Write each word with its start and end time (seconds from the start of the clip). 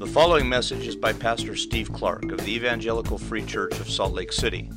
The 0.00 0.06
following 0.06 0.48
message 0.48 0.86
is 0.86 0.96
by 0.96 1.12
Pastor 1.12 1.54
Steve 1.54 1.92
Clark 1.92 2.32
of 2.32 2.38
the 2.38 2.54
Evangelical 2.54 3.18
Free 3.18 3.44
Church 3.44 3.78
of 3.80 3.90
Salt 3.90 4.14
Lake 4.14 4.32
City. 4.32 4.70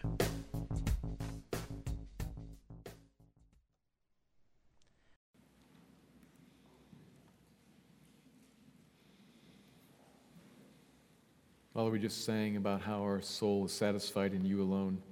Father, 11.74 11.90
we 11.90 11.98
just 11.98 12.24
sang 12.24 12.56
about 12.56 12.82
how 12.82 13.02
our 13.02 13.20
soul 13.20 13.64
is 13.64 13.72
satisfied 13.72 14.34
in 14.34 14.44
you 14.44 14.62
alone. 14.62 15.02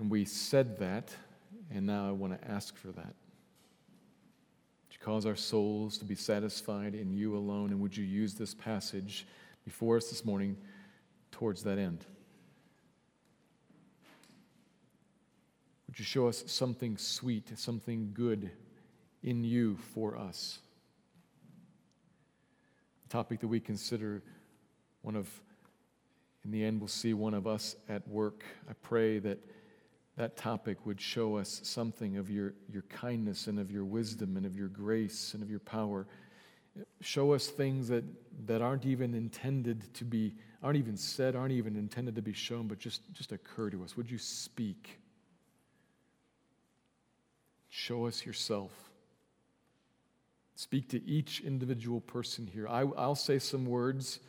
And 0.00 0.10
we 0.10 0.24
said 0.24 0.78
that, 0.78 1.14
and 1.70 1.84
now 1.86 2.08
I 2.08 2.10
want 2.12 2.40
to 2.40 2.50
ask 2.50 2.74
for 2.74 2.88
that. 2.88 3.04
Would 3.04 4.92
you 4.92 4.98
cause 4.98 5.26
our 5.26 5.36
souls 5.36 5.98
to 5.98 6.06
be 6.06 6.14
satisfied 6.14 6.94
in 6.94 7.12
you 7.12 7.36
alone? 7.36 7.68
And 7.68 7.80
would 7.80 7.94
you 7.94 8.04
use 8.04 8.32
this 8.32 8.54
passage 8.54 9.26
before 9.62 9.98
us 9.98 10.08
this 10.08 10.24
morning 10.24 10.56
towards 11.30 11.62
that 11.64 11.76
end? 11.76 12.06
Would 15.86 15.98
you 15.98 16.04
show 16.06 16.28
us 16.28 16.44
something 16.46 16.96
sweet, 16.96 17.58
something 17.58 18.12
good 18.14 18.50
in 19.22 19.44
you 19.44 19.76
for 19.92 20.16
us? 20.16 20.60
The 23.02 23.10
topic 23.10 23.40
that 23.40 23.48
we 23.48 23.60
consider 23.60 24.22
one 25.02 25.14
of, 25.14 25.28
in 26.42 26.52
the 26.52 26.64
end, 26.64 26.80
we'll 26.80 26.88
see 26.88 27.12
one 27.12 27.34
of 27.34 27.46
us 27.46 27.76
at 27.86 28.08
work. 28.08 28.44
I 28.66 28.72
pray 28.72 29.18
that 29.18 29.38
that 30.16 30.36
topic 30.36 30.84
would 30.84 31.00
show 31.00 31.36
us 31.36 31.60
something 31.64 32.16
of 32.16 32.30
your, 32.30 32.54
your 32.68 32.82
kindness 32.82 33.46
and 33.46 33.58
of 33.58 33.70
your 33.70 33.84
wisdom 33.84 34.36
and 34.36 34.44
of 34.44 34.56
your 34.56 34.68
grace 34.68 35.34
and 35.34 35.42
of 35.42 35.50
your 35.50 35.60
power. 35.60 36.06
Show 37.00 37.32
us 37.32 37.46
things 37.48 37.88
that, 37.88 38.04
that 38.46 38.60
aren't 38.60 38.84
even 38.84 39.14
intended 39.14 39.92
to 39.94 40.04
be, 40.04 40.34
aren't 40.62 40.78
even 40.78 40.96
said, 40.96 41.34
aren't 41.34 41.52
even 41.52 41.76
intended 41.76 42.14
to 42.16 42.22
be 42.22 42.32
shown, 42.32 42.66
but 42.66 42.78
just, 42.78 43.02
just 43.12 43.32
occur 43.32 43.70
to 43.70 43.82
us. 43.82 43.96
Would 43.96 44.10
you 44.10 44.18
speak? 44.18 45.00
Show 47.68 48.06
us 48.06 48.26
yourself. 48.26 48.72
Speak 50.56 50.90
to 50.90 51.02
each 51.06 51.40
individual 51.40 52.00
person 52.00 52.46
here. 52.46 52.68
I, 52.68 52.80
I'll 52.80 53.14
say 53.14 53.38
some 53.38 53.64
words 53.64 54.20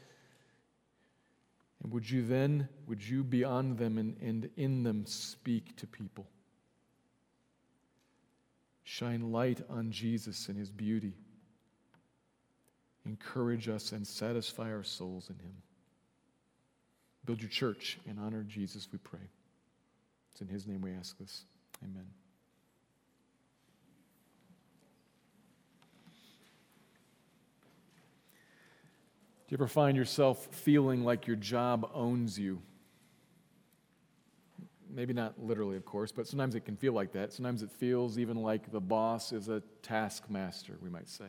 and 1.84 1.92
would 1.92 2.10
you 2.10 2.26
then, 2.26 2.68
would 2.88 3.08
you 3.08 3.24
beyond 3.24 3.78
them 3.78 3.98
and, 3.98 4.16
and 4.22 4.50
in 4.56 4.84
them 4.84 5.06
speak 5.06 5.76
to 5.78 5.88
people? 5.88 6.28
Shine 8.84 9.32
light 9.32 9.62
on 9.70 9.92
Jesus 9.92 10.48
and 10.48 10.58
his 10.58 10.70
beauty. 10.70 11.14
Encourage 13.06 13.68
us 13.68 13.94
and 13.94 14.06
satisfy 14.06 14.72
our 14.72 14.84
souls 14.84 15.30
in 15.30 15.36
him. 15.40 15.56
Build 17.26 17.42
your 17.42 17.50
church 17.50 17.98
and 18.08 18.20
honor 18.20 18.44
Jesus, 18.44 18.88
we 18.92 19.00
pray. 19.00 19.30
It's 20.32 20.42
in 20.42 20.48
his 20.48 20.68
name 20.68 20.82
we 20.82 20.92
ask 20.92 21.18
this. 21.18 21.46
Amen. 21.84 22.21
Do 29.52 29.56
you 29.56 29.58
ever 29.58 29.68
find 29.68 29.98
yourself 29.98 30.48
feeling 30.52 31.04
like 31.04 31.28
your 31.28 31.36
job 31.36 31.92
owns 31.94 32.40
you? 32.40 32.62
Maybe 34.90 35.12
not 35.12 35.44
literally, 35.44 35.76
of 35.76 35.84
course, 35.84 36.14
but 36.14 36.26
sometimes 36.26 36.56
it 36.56 36.64
can 36.64 36.78
feel 36.78 36.94
like 36.94 37.12
that. 37.12 37.34
Sometimes 37.34 37.62
it 37.62 37.70
feels 37.70 38.18
even 38.18 38.38
like 38.38 38.72
the 38.72 38.80
boss 38.80 39.34
is 39.34 39.50
a 39.50 39.62
taskmaster, 39.82 40.78
we 40.82 40.90
might 40.90 41.10
say. 41.10 41.26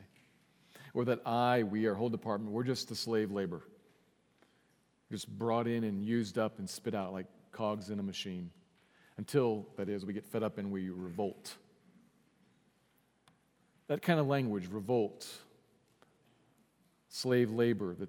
Or 0.94 1.04
that 1.06 1.26
I, 1.26 1.64
we, 1.64 1.88
our 1.88 1.94
whole 1.94 2.10
department, 2.10 2.52
we're 2.52 2.62
just 2.62 2.88
the 2.88 2.94
slave 2.94 3.32
labor. 3.32 3.62
Just 5.10 5.28
brought 5.28 5.66
in 5.66 5.82
and 5.82 6.00
used 6.00 6.38
up 6.38 6.60
and 6.60 6.70
spit 6.70 6.94
out 6.94 7.12
like 7.12 7.26
cogs 7.50 7.90
in 7.90 7.98
a 7.98 8.04
machine. 8.04 8.52
Until, 9.16 9.66
that 9.74 9.88
is, 9.88 10.06
we 10.06 10.12
get 10.12 10.24
fed 10.24 10.44
up 10.44 10.58
and 10.58 10.70
we 10.70 10.90
revolt. 10.90 11.56
That 13.88 14.00
kind 14.00 14.20
of 14.20 14.28
language, 14.28 14.68
revolt, 14.70 15.26
slave 17.12 17.50
labor, 17.50 17.94
the 17.94 18.08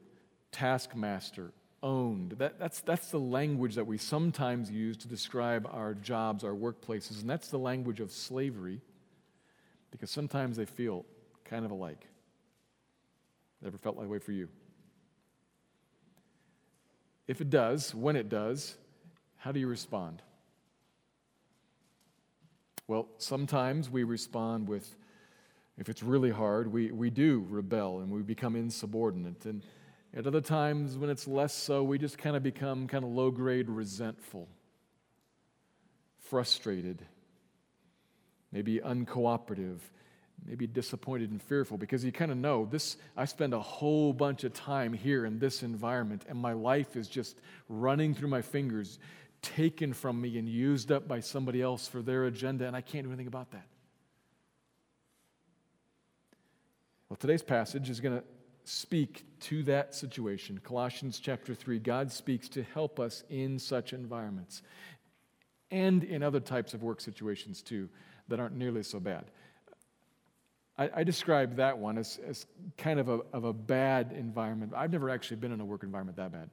taskmaster, 0.51 1.51
owned. 1.83 2.31
That, 2.37 2.57
that's, 2.57 2.79
that's 2.79 3.11
the 3.11 3.19
language 3.19 3.75
that 3.75 3.85
we 3.85 3.97
sometimes 3.97 4.71
use 4.71 4.97
to 4.97 5.07
describe 5.07 5.67
our 5.69 5.93
jobs, 5.93 6.43
our 6.43 6.53
workplaces, 6.53 7.21
and 7.21 7.29
that's 7.29 7.49
the 7.49 7.59
language 7.59 7.99
of 7.99 8.11
slavery 8.11 8.81
because 9.91 10.09
sometimes 10.09 10.57
they 10.57 10.65
feel 10.65 11.05
kind 11.43 11.65
of 11.65 11.71
alike. 11.71 12.07
Ever 13.65 13.77
felt 13.77 13.99
that 13.99 14.07
way 14.07 14.19
for 14.19 14.31
you? 14.31 14.47
If 17.27 17.41
it 17.41 17.49
does, 17.49 17.93
when 17.93 18.15
it 18.15 18.29
does, 18.29 18.75
how 19.37 19.51
do 19.51 19.59
you 19.59 19.67
respond? 19.67 20.21
Well, 22.87 23.07
sometimes 23.17 23.89
we 23.89 24.03
respond 24.03 24.67
with 24.67 24.95
if 25.77 25.89
it's 25.89 26.03
really 26.03 26.29
hard, 26.29 26.71
we, 26.71 26.91
we 26.91 27.09
do 27.09 27.45
rebel 27.49 27.99
and 27.99 28.11
we 28.11 28.21
become 28.21 28.55
insubordinate. 28.55 29.45
And 29.45 29.63
at 30.15 30.27
other 30.27 30.41
times, 30.41 30.97
when 30.97 31.09
it's 31.09 31.27
less 31.27 31.53
so, 31.53 31.83
we 31.83 31.97
just 31.97 32.17
kind 32.17 32.35
of 32.35 32.43
become 32.43 32.87
kind 32.87 33.03
of 33.03 33.09
low 33.09 33.31
grade 33.31 33.69
resentful, 33.69 34.47
frustrated, 36.19 37.01
maybe 38.51 38.79
uncooperative, 38.79 39.79
maybe 40.45 40.67
disappointed 40.67 41.31
and 41.31 41.41
fearful 41.41 41.77
because 41.77 42.05
you 42.05 42.11
kind 42.11 42.31
of 42.31 42.37
know 42.37 42.67
this. 42.69 42.97
I 43.17 43.25
spend 43.25 43.53
a 43.55 43.59
whole 43.59 44.13
bunch 44.13 44.43
of 44.43 44.53
time 44.53 44.93
here 44.93 45.25
in 45.25 45.39
this 45.39 45.63
environment, 45.63 46.23
and 46.29 46.37
my 46.37 46.53
life 46.53 46.95
is 46.95 47.07
just 47.07 47.39
running 47.67 48.13
through 48.13 48.29
my 48.29 48.43
fingers, 48.43 48.99
taken 49.41 49.93
from 49.93 50.21
me 50.21 50.37
and 50.37 50.47
used 50.47 50.91
up 50.91 51.07
by 51.07 51.19
somebody 51.19 51.63
else 51.63 51.87
for 51.87 52.03
their 52.03 52.25
agenda, 52.25 52.67
and 52.67 52.75
I 52.75 52.81
can't 52.81 53.05
do 53.05 53.09
anything 53.09 53.27
about 53.27 53.51
that. 53.51 53.65
Well, 57.13 57.19
today's 57.19 57.43
passage 57.43 57.91
is 57.91 57.99
going 57.99 58.17
to 58.17 58.23
speak 58.63 59.23
to 59.41 59.61
that 59.65 59.93
situation. 59.93 60.59
Colossians 60.63 61.19
chapter 61.19 61.53
3, 61.53 61.77
God 61.77 62.11
speaks 62.11 62.49
to 62.49 62.63
help 62.63 62.99
us 62.99 63.23
in 63.29 63.59
such 63.59 63.93
environments 63.93 64.63
and 65.69 66.03
in 66.03 66.23
other 66.23 66.39
types 66.39 66.73
of 66.73 66.81
work 66.81 66.99
situations 66.99 67.61
too 67.61 67.87
that 68.29 68.39
aren't 68.39 68.55
nearly 68.55 68.81
so 68.81 68.99
bad. 68.99 69.25
I, 70.75 70.89
I 70.91 71.03
describe 71.03 71.57
that 71.57 71.77
one 71.77 71.99
as, 71.99 72.19
as 72.27 72.47
kind 72.79 72.99
of 72.99 73.09
a, 73.09 73.19
of 73.31 73.43
a 73.43 73.53
bad 73.53 74.11
environment. 74.11 74.73
I've 74.75 74.91
never 74.91 75.11
actually 75.11 75.37
been 75.37 75.51
in 75.51 75.61
a 75.61 75.65
work 75.65 75.83
environment 75.83 76.17
that 76.17 76.31
bad. 76.31 76.49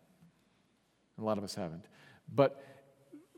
A 1.18 1.24
lot 1.24 1.38
of 1.38 1.44
us 1.44 1.54
haven't. 1.54 1.86
But 2.30 2.62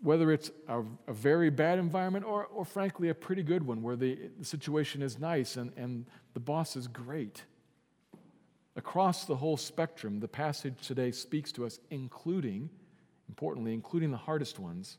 whether 0.02 0.32
it's 0.32 0.50
a, 0.68 0.82
a, 1.06 1.12
very 1.12 1.48
bad 1.48 1.78
environment 1.78 2.24
or, 2.24 2.46
or 2.46 2.64
frankly 2.64 3.08
a 3.08 3.14
pretty 3.14 3.42
good 3.42 3.64
one 3.64 3.82
where 3.82 3.94
the, 3.94 4.18
the 4.38 4.44
situation 4.44 5.00
is 5.00 5.18
nice 5.18 5.56
and, 5.56 5.72
and 5.76 6.04
the 6.34 6.40
boss 6.40 6.76
is 6.76 6.88
great. 6.88 7.44
Across 8.74 9.26
the 9.26 9.36
whole 9.36 9.56
spectrum, 9.56 10.18
the 10.18 10.28
passage 10.28 10.74
today 10.86 11.12
speaks 11.12 11.52
to 11.52 11.64
us, 11.64 11.78
including, 11.90 12.68
importantly, 13.28 13.74
including 13.74 14.10
the 14.10 14.16
hardest 14.16 14.58
ones, 14.58 14.98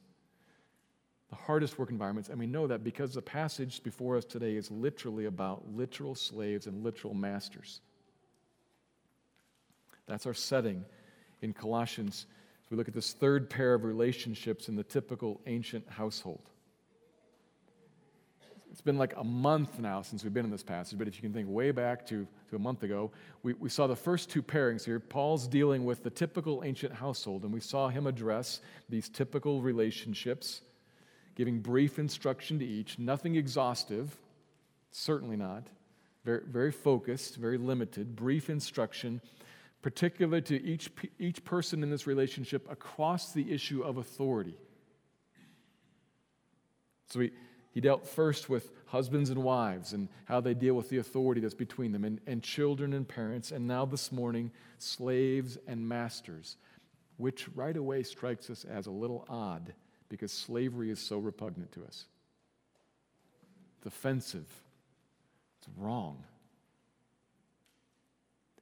the 1.30 1.36
hardest 1.36 1.78
work 1.78 1.90
environments. 1.90 2.30
And 2.30 2.40
we 2.40 2.48
know 2.48 2.68
that 2.68 2.84
because 2.84 3.14
the 3.14 3.22
passage 3.22 3.84
before 3.84 4.16
us 4.16 4.24
today 4.24 4.56
is 4.56 4.72
literally 4.72 5.26
about 5.26 5.68
literal 5.76 6.16
slaves 6.16 6.66
and 6.68 6.82
literal 6.82 7.14
masters. 7.14 7.82
That's 10.06 10.26
our 10.26 10.34
setting 10.34 10.86
in 11.42 11.52
Colossians 11.52 12.26
we 12.74 12.78
look 12.78 12.88
at 12.88 12.96
this 12.96 13.14
third 13.14 13.52
pair 13.52 13.76
of 13.76 13.84
relationships 13.84 14.68
in 14.68 14.76
the 14.76 14.84
typical 14.84 15.40
ancient 15.46 15.88
household. 15.88 16.42
It's 18.72 18.82
been 18.82 18.98
like 18.98 19.14
a 19.16 19.24
month 19.24 19.78
now 19.78 20.02
since 20.02 20.24
we've 20.24 20.34
been 20.34 20.46
in 20.46 20.50
this 20.50 20.64
passage, 20.64 20.98
but 20.98 21.08
if 21.08 21.16
you 21.16 21.22
can 21.22 21.34
think 21.34 21.48
way 21.48 21.70
back 21.70 22.04
to, 22.08 22.28
to 22.50 22.56
a 22.56 22.60
month 22.60 22.82
ago, 22.82 23.12
we, 23.44 23.54
we 23.54 23.70
saw 23.70 23.86
the 23.86 23.96
first 23.96 24.32
two 24.32 24.42
pairings 24.42 24.84
here. 24.84 25.00
Paul's 25.00 25.48
dealing 25.48 25.86
with 25.86 26.02
the 26.02 26.10
typical 26.10 26.64
ancient 26.66 26.96
household, 26.96 27.44
and 27.44 27.54
we 27.54 27.60
saw 27.60 27.90
him 27.90 28.08
address 28.08 28.60
these 28.90 29.08
typical 29.08 29.62
relationships, 29.62 30.62
giving 31.36 31.60
brief 31.60 32.00
instruction 32.00 32.58
to 32.58 32.66
each, 32.66 32.98
nothing 32.98 33.36
exhaustive, 33.36 34.18
certainly 34.90 35.38
not, 35.38 35.68
very, 36.26 36.42
very 36.48 36.72
focused, 36.72 37.36
very 37.36 37.60
limited, 37.60 38.16
brief 38.16 38.50
instruction 38.50 39.22
particular 39.84 40.42
to 40.42 40.64
each, 40.64 40.90
each 41.20 41.44
person 41.44 41.84
in 41.84 41.92
this 41.92 42.08
relationship 42.08 42.66
across 42.72 43.34
the 43.34 43.52
issue 43.52 43.84
of 43.84 43.98
authority. 43.98 44.56
So 47.10 47.20
he, 47.20 47.32
he 47.70 47.82
dealt 47.82 48.08
first 48.08 48.50
with 48.50 48.72
husbands 48.88 49.30
and 49.30 49.44
wives 49.44 49.94
and 49.94 50.08
how 50.26 50.40
they 50.40 50.54
deal 50.54 50.74
with 50.74 50.90
the 50.90 50.98
authority 50.98 51.42
that's 51.42 51.54
between 51.54 51.92
them, 51.92 52.06
and, 52.06 52.22
and 52.26 52.42
children 52.42 52.94
and 52.94 53.08
parents, 53.08 53.52
and 53.52 53.68
now 53.68 53.86
this 53.86 54.12
morning, 54.12 54.52
slaves 54.80 55.58
and 55.68 55.88
masters, 55.88 56.56
which 57.18 57.48
right 57.54 57.76
away 57.76 58.04
strikes 58.04 58.50
us 58.50 58.64
as 58.64 58.88
a 58.88 58.92
little 58.92 59.26
odd 59.30 59.74
because 60.08 60.32
slavery 60.32 60.92
is 60.92 61.00
so 61.00 61.18
repugnant 61.18 61.72
to 61.74 61.84
us. 61.84 62.06
It's 63.78 63.88
offensive, 63.88 64.48
it's 65.60 65.68
wrong. 65.78 66.24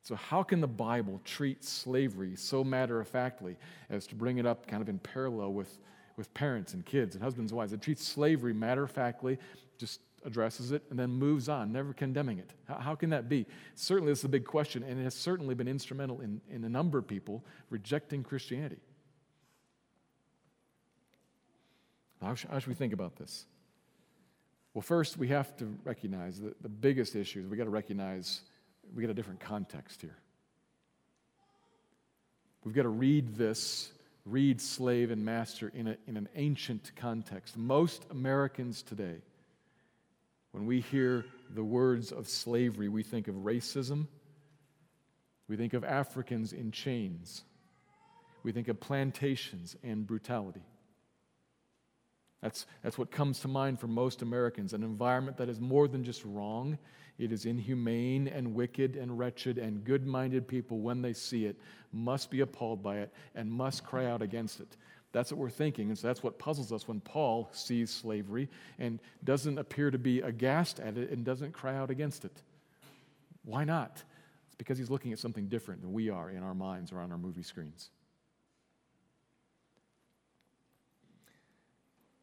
So, 0.03 0.15
how 0.15 0.41
can 0.41 0.61
the 0.61 0.67
Bible 0.67 1.21
treat 1.23 1.63
slavery 1.63 2.35
so 2.35 2.63
matter 2.63 2.99
of 2.99 3.07
factly 3.07 3.57
as 3.89 4.07
to 4.07 4.15
bring 4.15 4.39
it 4.39 4.45
up 4.45 4.65
kind 4.65 4.81
of 4.81 4.89
in 4.89 4.97
parallel 4.97 5.53
with, 5.53 5.77
with 6.17 6.33
parents 6.33 6.73
and 6.73 6.83
kids 6.83 7.15
and 7.15 7.23
husbands 7.23 7.51
and 7.51 7.57
wives? 7.57 7.71
It 7.71 7.81
treats 7.81 8.03
slavery 8.03 8.53
matter 8.53 8.83
of 8.83 8.91
factly, 8.91 9.37
just 9.77 10.01
addresses 10.25 10.71
it, 10.71 10.83
and 10.89 10.97
then 10.97 11.11
moves 11.11 11.49
on, 11.49 11.71
never 11.71 11.93
condemning 11.93 12.39
it. 12.39 12.51
How, 12.67 12.75
how 12.75 12.95
can 12.95 13.11
that 13.11 13.29
be? 13.29 13.45
Certainly, 13.75 14.11
is 14.11 14.23
a 14.23 14.29
big 14.29 14.45
question, 14.45 14.81
and 14.81 14.99
it 14.99 15.03
has 15.03 15.13
certainly 15.13 15.53
been 15.53 15.67
instrumental 15.67 16.21
in, 16.21 16.41
in 16.49 16.63
a 16.63 16.69
number 16.69 16.97
of 16.97 17.07
people 17.07 17.43
rejecting 17.69 18.23
Christianity. 18.23 18.81
How 22.23 22.33
should, 22.33 22.49
how 22.49 22.57
should 22.57 22.69
we 22.69 22.75
think 22.75 22.93
about 22.93 23.17
this? 23.17 23.45
Well, 24.73 24.81
first, 24.81 25.17
we 25.17 25.27
have 25.27 25.55
to 25.57 25.77
recognize 25.83 26.39
that 26.39 26.61
the 26.61 26.69
biggest 26.69 27.15
issue 27.15 27.41
is 27.41 27.47
we 27.47 27.57
got 27.57 27.65
to 27.65 27.69
recognize 27.69 28.41
we 28.93 29.01
got 29.01 29.09
a 29.09 29.13
different 29.13 29.39
context 29.39 30.01
here. 30.01 30.17
We've 32.63 32.75
got 32.75 32.83
to 32.83 32.89
read 32.89 33.35
this, 33.35 33.91
read 34.25 34.61
slave 34.61 35.09
and 35.11 35.25
master 35.25 35.71
in, 35.73 35.87
a, 35.87 35.97
in 36.07 36.17
an 36.17 36.29
ancient 36.35 36.91
context. 36.95 37.57
Most 37.57 38.05
Americans 38.11 38.83
today, 38.83 39.17
when 40.51 40.65
we 40.65 40.81
hear 40.81 41.25
the 41.55 41.63
words 41.63 42.11
of 42.11 42.27
slavery, 42.27 42.87
we 42.87 43.03
think 43.03 43.27
of 43.27 43.35
racism, 43.35 44.07
we 45.47 45.55
think 45.55 45.73
of 45.73 45.83
Africans 45.83 46.53
in 46.53 46.71
chains, 46.71 47.43
we 48.43 48.51
think 48.51 48.67
of 48.67 48.79
plantations 48.79 49.75
and 49.83 50.05
brutality. 50.05 50.61
That's, 52.41 52.65
that's 52.83 52.97
what 52.97 53.11
comes 53.11 53.39
to 53.41 53.47
mind 53.47 53.79
for 53.79 53.87
most 53.87 54.21
Americans 54.21 54.73
an 54.73 54.83
environment 54.83 55.37
that 55.37 55.49
is 55.49 55.59
more 55.59 55.87
than 55.87 56.03
just 56.03 56.25
wrong, 56.25 56.77
it 57.19 57.31
is 57.31 57.45
inhumane 57.45 58.27
and 58.27 58.55
wicked 58.55 58.95
and 58.95 59.17
wretched, 59.17 59.59
and 59.59 59.83
good 59.83 60.07
minded 60.07 60.47
people, 60.47 60.79
when 60.79 61.01
they 61.01 61.13
see 61.13 61.45
it, 61.45 61.55
must 61.93 62.31
be 62.31 62.41
appalled 62.41 62.81
by 62.81 62.97
it 62.97 63.13
and 63.35 63.51
must 63.51 63.83
cry 63.83 64.05
out 64.05 64.21
against 64.21 64.59
it. 64.59 64.75
That's 65.11 65.31
what 65.31 65.39
we're 65.39 65.49
thinking. 65.49 65.89
And 65.89 65.97
so 65.97 66.07
that's 66.07 66.23
what 66.23 66.39
puzzles 66.39 66.71
us 66.71 66.87
when 66.87 66.99
Paul 67.01 67.49
sees 67.51 67.91
slavery 67.91 68.49
and 68.79 68.99
doesn't 69.23 69.57
appear 69.57 69.91
to 69.91 69.99
be 69.99 70.21
aghast 70.21 70.79
at 70.79 70.97
it 70.97 71.11
and 71.11 71.25
doesn't 71.25 71.51
cry 71.51 71.75
out 71.75 71.91
against 71.91 72.25
it. 72.25 72.41
Why 73.43 73.65
not? 73.65 74.01
It's 74.47 74.55
because 74.55 74.77
he's 74.77 74.89
looking 74.89 75.11
at 75.11 75.19
something 75.19 75.47
different 75.47 75.81
than 75.81 75.93
we 75.93 76.09
are 76.09 76.29
in 76.29 76.43
our 76.43 76.53
minds 76.55 76.91
or 76.91 76.99
on 76.99 77.11
our 77.11 77.17
movie 77.17 77.43
screens. 77.43 77.89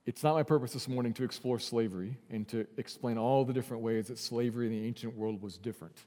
It's 0.08 0.22
not 0.22 0.36
my 0.36 0.42
purpose 0.42 0.72
this 0.72 0.88
morning 0.88 1.12
to 1.12 1.24
explore 1.24 1.58
slavery 1.58 2.16
and 2.30 2.48
to 2.48 2.66
explain 2.78 3.18
all 3.18 3.44
the 3.44 3.52
different 3.52 3.82
ways 3.82 4.06
that 4.06 4.18
slavery 4.18 4.64
in 4.64 4.72
the 4.72 4.86
ancient 4.86 5.14
world 5.14 5.42
was 5.42 5.58
different. 5.58 5.98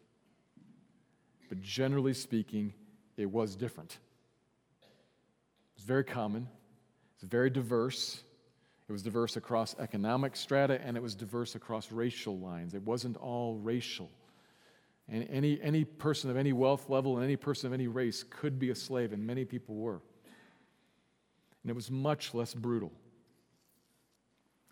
But 1.50 1.62
generally 1.62 2.16
speaking, 2.16 2.74
it 3.16 3.28
was 3.28 3.56
different. 3.56 4.00
It 4.82 5.76
was 5.76 5.84
very 5.84 6.04
common, 6.04 6.42
it 6.42 7.22
was 7.22 7.30
very 7.30 7.52
diverse. 7.52 8.24
It 8.90 8.92
was 8.92 9.04
diverse 9.04 9.38
across 9.38 9.76
economic 9.78 10.36
strata 10.36 10.82
and 10.84 10.98
it 10.98 11.04
was 11.04 11.14
diverse 11.14 11.54
across 11.54 11.92
racial 11.92 12.40
lines. 12.40 12.74
It 12.74 12.82
wasn't 12.82 13.18
all 13.18 13.60
racial. 13.60 14.10
And 15.10 15.28
any, 15.30 15.62
any 15.62 15.86
person 15.86 16.32
of 16.32 16.38
any 16.38 16.54
wealth 16.54 16.90
level 16.90 17.18
and 17.18 17.24
any 17.24 17.36
person 17.36 17.68
of 17.68 17.74
any 17.74 17.88
race 17.88 18.24
could 18.28 18.58
be 18.58 18.72
a 18.72 18.76
slave, 18.76 19.14
and 19.14 19.28
many 19.28 19.46
people 19.46 19.76
were. 19.76 20.02
And 21.62 21.70
it 21.70 21.76
was 21.76 21.92
much 21.92 22.34
less 22.34 22.56
brutal. 22.56 22.92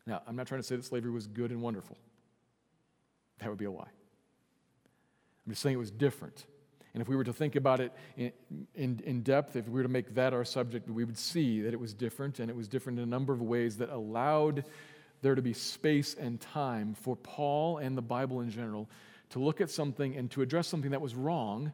Now, 0.09 0.23
I'm 0.27 0.35
not 0.35 0.47
trying 0.47 0.59
to 0.59 0.65
say 0.65 0.75
that 0.75 0.83
slavery 0.83 1.11
was 1.11 1.27
good 1.27 1.51
and 1.51 1.61
wonderful. 1.61 1.95
That 3.37 3.49
would 3.49 3.59
be 3.59 3.65
a 3.65 3.71
lie. 3.71 3.83
I'm 5.45 5.51
just 5.51 5.61
saying 5.61 5.75
it 5.75 5.77
was 5.77 5.91
different. 5.91 6.47
And 6.95 7.01
if 7.01 7.07
we 7.07 7.15
were 7.15 7.23
to 7.23 7.31
think 7.31 7.55
about 7.55 7.79
it 7.79 7.93
in, 8.17 8.31
in, 8.73 8.99
in, 9.05 9.21
depth, 9.21 9.55
if 9.55 9.67
we 9.67 9.73
were 9.73 9.83
to 9.83 9.89
make 9.89 10.15
that 10.15 10.33
our 10.33 10.43
subject, 10.43 10.89
we 10.89 11.03
would 11.03 11.17
see 11.17 11.61
that 11.61 11.75
it 11.75 11.79
was 11.79 11.93
different, 11.93 12.39
and 12.39 12.49
it 12.49 12.55
was 12.55 12.67
different 12.67 12.97
in 12.97 13.03
a 13.03 13.07
number 13.07 13.31
of 13.33 13.41
ways 13.43 13.77
that 13.77 13.89
allowed 13.89 14.65
there 15.21 15.35
to 15.35 15.43
be 15.43 15.53
space 15.53 16.15
and 16.15 16.41
time 16.41 16.95
for 16.95 17.15
Paul 17.15 17.77
and 17.77 17.95
the 17.95 18.01
Bible 18.01 18.41
in 18.41 18.49
general 18.49 18.89
to 19.29 19.37
look 19.37 19.61
at 19.61 19.69
something 19.69 20.15
and 20.15 20.31
to 20.31 20.41
address 20.41 20.67
something 20.67 20.89
that 20.89 21.01
was 21.01 21.13
wrong, 21.13 21.71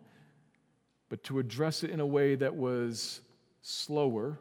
but 1.07 1.23
to 1.23 1.39
address 1.39 1.85
it 1.85 1.89
in 1.89 2.01
a 2.01 2.05
way 2.05 2.35
that 2.35 2.53
was 2.53 3.21
slower 3.61 4.37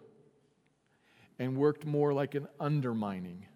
and 1.38 1.56
worked 1.56 1.86
more 1.86 2.12
like 2.12 2.34
an 2.34 2.48
undermining 2.58 3.46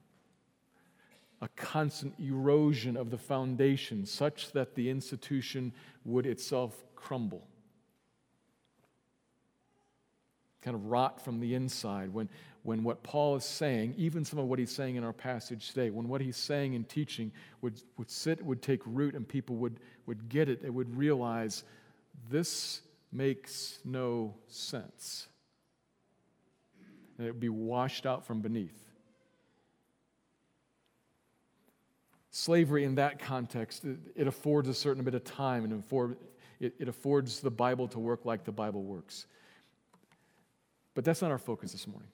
a 1.41 1.49
constant 1.49 2.15
erosion 2.19 2.97
of 2.97 3.11
the 3.11 3.19
foundation 3.19 4.05
such 4.05 4.53
that 4.53 4.75
the 4.75 4.91
institution 4.91 5.73
would 6.05 6.27
itself 6.27 6.85
crumble. 6.97 7.47
Kind 10.63 10.75
of 10.75 10.87
rot 10.87 11.25
from 11.25 11.39
the 11.39 11.55
inside. 11.55 12.13
When, 12.13 12.29
when 12.65 12.83
what 12.83 13.03
Paul 13.05 13.37
is 13.37 13.45
saying, 13.45 13.95
even 13.97 14.25
some 14.25 14.41
of 14.41 14.47
what 14.47 14.59
he's 14.59 14.73
saying 14.73 14.97
in 14.97 15.05
our 15.05 15.13
passage 15.13 15.69
today, 15.69 15.91
when 15.91 16.09
what 16.09 16.21
he's 16.21 16.37
saying 16.37 16.75
and 16.75 16.89
teaching 16.89 17.31
would, 17.61 17.81
would 17.97 18.11
sit, 18.11 18.45
would 18.45 18.61
take 18.61 18.81
root, 18.85 19.15
and 19.15 19.27
people 19.27 19.57
would, 19.57 19.79
would 20.07 20.29
get 20.29 20.49
it, 20.49 20.61
they 20.61 20.71
would 20.71 20.97
realize 20.97 21.63
this 22.29 22.81
makes 23.13 23.79
no 23.85 24.35
sense. 24.49 25.29
And 27.17 27.27
it 27.27 27.31
would 27.31 27.41
be 27.41 27.49
washed 27.49 28.07
out 28.07 28.27
from 28.27 28.41
beneath. 28.41 28.88
Slavery 32.39 32.85
in 32.85 32.95
that 32.95 33.19
context, 33.19 33.85
it, 33.85 34.27
affords 34.27 34.69
a 34.69 34.75
certain 34.75 35.03
bit 35.03 35.15
of 35.15 35.25
time 35.25 35.65
and 35.65 35.73
it, 36.61 36.75
it 36.79 36.89
affords 36.89 37.41
the 37.41 37.51
Bible 37.51 37.89
to 37.89 37.99
work 37.99 38.25
like 38.25 38.45
the 38.45 38.53
Bible 38.53 38.83
works. 38.83 39.27
But 40.95 41.05
that's 41.05 41.21
not 41.21 41.31
our 41.31 41.39
focus 41.39 41.73
this 41.73 41.87
morning. 41.87 42.09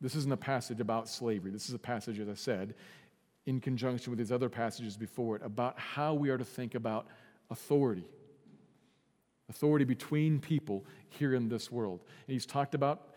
This 0.00 0.14
isn't 0.14 0.32
a 0.32 0.36
passage 0.36 0.80
about 0.80 1.08
slavery. 1.08 1.50
This 1.50 1.68
is 1.68 1.74
a 1.74 1.78
passage, 1.78 2.18
as 2.20 2.28
I 2.28 2.34
said, 2.34 2.74
in 3.46 3.60
conjunction 3.60 4.10
with 4.10 4.18
these 4.18 4.32
other 4.32 4.48
passages 4.48 4.96
before 4.96 5.36
it, 5.36 5.42
about 5.42 5.78
how 5.78 6.14
we 6.14 6.30
are 6.30 6.38
to 6.38 6.44
think 6.44 6.74
about 6.74 7.06
authority. 7.50 8.06
Authority 9.48 9.84
between 9.84 10.38
people 10.38 10.84
here 11.08 11.34
in 11.34 11.48
this 11.48 11.70
world. 11.72 12.00
And 12.26 12.32
he's 12.32 12.46
talked 12.46 12.74
about 12.74 13.09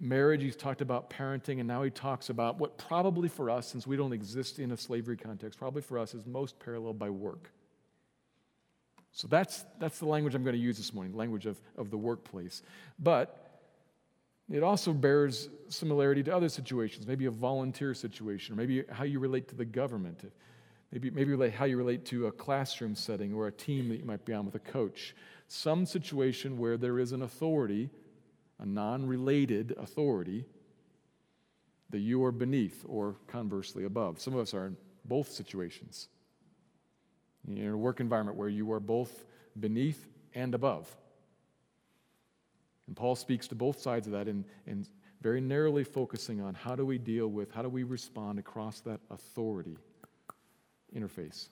marriage, 0.00 0.42
he's 0.42 0.56
talked 0.56 0.80
about 0.80 1.10
parenting, 1.10 1.58
and 1.58 1.66
now 1.66 1.82
he 1.82 1.90
talks 1.90 2.30
about 2.30 2.58
what 2.58 2.78
probably 2.78 3.28
for 3.28 3.50
us, 3.50 3.66
since 3.66 3.86
we 3.86 3.96
don't 3.96 4.12
exist 4.12 4.58
in 4.58 4.72
a 4.72 4.76
slavery 4.76 5.16
context, 5.16 5.58
probably 5.58 5.82
for 5.82 5.98
us 5.98 6.14
is 6.14 6.26
most 6.26 6.58
paralleled 6.58 6.98
by 6.98 7.10
work. 7.10 7.50
So 9.12 9.26
that's, 9.26 9.64
that's 9.78 9.98
the 9.98 10.06
language 10.06 10.34
I'm 10.34 10.44
going 10.44 10.54
to 10.54 10.62
use 10.62 10.76
this 10.76 10.92
morning, 10.92 11.16
language 11.16 11.46
of, 11.46 11.60
of 11.76 11.90
the 11.90 11.96
workplace. 11.96 12.62
But 12.98 13.48
it 14.50 14.62
also 14.62 14.92
bears 14.92 15.48
similarity 15.68 16.22
to 16.24 16.34
other 16.34 16.48
situations, 16.48 17.06
maybe 17.06 17.26
a 17.26 17.30
volunteer 17.30 17.94
situation, 17.94 18.54
or 18.54 18.56
maybe 18.56 18.84
how 18.90 19.04
you 19.04 19.18
relate 19.18 19.48
to 19.48 19.54
the 19.54 19.64
government, 19.64 20.30
maybe, 20.92 21.10
maybe 21.10 21.50
how 21.50 21.64
you 21.64 21.76
relate 21.76 22.04
to 22.06 22.26
a 22.26 22.32
classroom 22.32 22.94
setting 22.94 23.34
or 23.34 23.46
a 23.46 23.52
team 23.52 23.88
that 23.88 23.96
you 23.96 24.04
might 24.04 24.24
be 24.24 24.32
on 24.32 24.46
with 24.46 24.54
a 24.54 24.60
coach. 24.60 25.14
Some 25.48 25.84
situation 25.84 26.58
where 26.58 26.76
there 26.76 26.98
is 26.98 27.12
an 27.12 27.22
authority 27.22 27.90
a 28.60 28.66
non 28.66 29.06
related 29.06 29.74
authority 29.78 30.44
that 31.90 32.00
you 32.00 32.22
are 32.24 32.32
beneath 32.32 32.84
or 32.86 33.16
conversely 33.26 33.84
above. 33.84 34.20
Some 34.20 34.34
of 34.34 34.40
us 34.40 34.54
are 34.54 34.66
in 34.66 34.76
both 35.04 35.30
situations. 35.30 36.08
You're 37.46 37.68
in 37.68 37.74
a 37.74 37.78
work 37.78 38.00
environment 38.00 38.36
where 38.36 38.48
you 38.48 38.70
are 38.72 38.80
both 38.80 39.24
beneath 39.58 40.06
and 40.34 40.54
above. 40.54 40.94
And 42.86 42.96
Paul 42.96 43.16
speaks 43.16 43.48
to 43.48 43.54
both 43.54 43.80
sides 43.80 44.06
of 44.06 44.12
that 44.12 44.28
and, 44.28 44.44
and 44.66 44.86
very 45.20 45.40
narrowly 45.40 45.84
focusing 45.84 46.40
on 46.40 46.54
how 46.54 46.74
do 46.76 46.84
we 46.84 46.98
deal 46.98 47.28
with, 47.28 47.52
how 47.52 47.62
do 47.62 47.68
we 47.68 47.82
respond 47.82 48.38
across 48.38 48.80
that 48.80 49.00
authority 49.10 49.78
interface. 50.94 51.48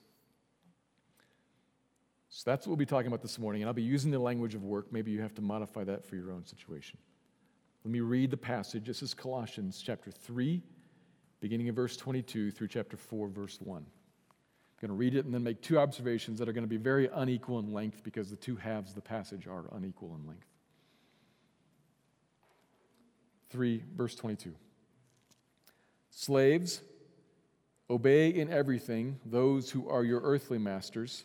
So 2.36 2.50
that's 2.50 2.66
what 2.66 2.72
we'll 2.72 2.76
be 2.76 2.84
talking 2.84 3.06
about 3.06 3.22
this 3.22 3.38
morning, 3.38 3.62
and 3.62 3.66
I'll 3.66 3.72
be 3.72 3.80
using 3.80 4.10
the 4.10 4.18
language 4.18 4.54
of 4.54 4.62
work. 4.62 4.92
Maybe 4.92 5.10
you 5.10 5.22
have 5.22 5.32
to 5.36 5.40
modify 5.40 5.84
that 5.84 6.04
for 6.04 6.16
your 6.16 6.32
own 6.32 6.44
situation. 6.44 6.98
Let 7.82 7.90
me 7.90 8.00
read 8.00 8.30
the 8.30 8.36
passage. 8.36 8.86
This 8.86 9.02
is 9.02 9.14
Colossians 9.14 9.80
chapter 9.82 10.10
3, 10.10 10.62
beginning 11.40 11.68
in 11.68 11.74
verse 11.74 11.96
22 11.96 12.50
through 12.50 12.68
chapter 12.68 12.98
4, 12.98 13.28
verse 13.28 13.58
1. 13.62 13.78
I'm 13.78 13.86
going 14.78 14.90
to 14.90 14.94
read 14.94 15.14
it 15.14 15.24
and 15.24 15.32
then 15.32 15.44
make 15.44 15.62
two 15.62 15.78
observations 15.78 16.38
that 16.38 16.46
are 16.46 16.52
going 16.52 16.62
to 16.62 16.68
be 16.68 16.76
very 16.76 17.08
unequal 17.14 17.58
in 17.58 17.72
length 17.72 18.02
because 18.02 18.28
the 18.28 18.36
two 18.36 18.56
halves 18.56 18.90
of 18.90 18.96
the 18.96 19.00
passage 19.00 19.46
are 19.46 19.70
unequal 19.72 20.14
in 20.20 20.28
length. 20.28 20.48
3, 23.48 23.82
verse 23.96 24.14
22. 24.14 24.52
Slaves, 26.10 26.82
obey 27.88 28.28
in 28.28 28.52
everything 28.52 29.20
those 29.24 29.70
who 29.70 29.88
are 29.88 30.04
your 30.04 30.20
earthly 30.20 30.58
masters 30.58 31.24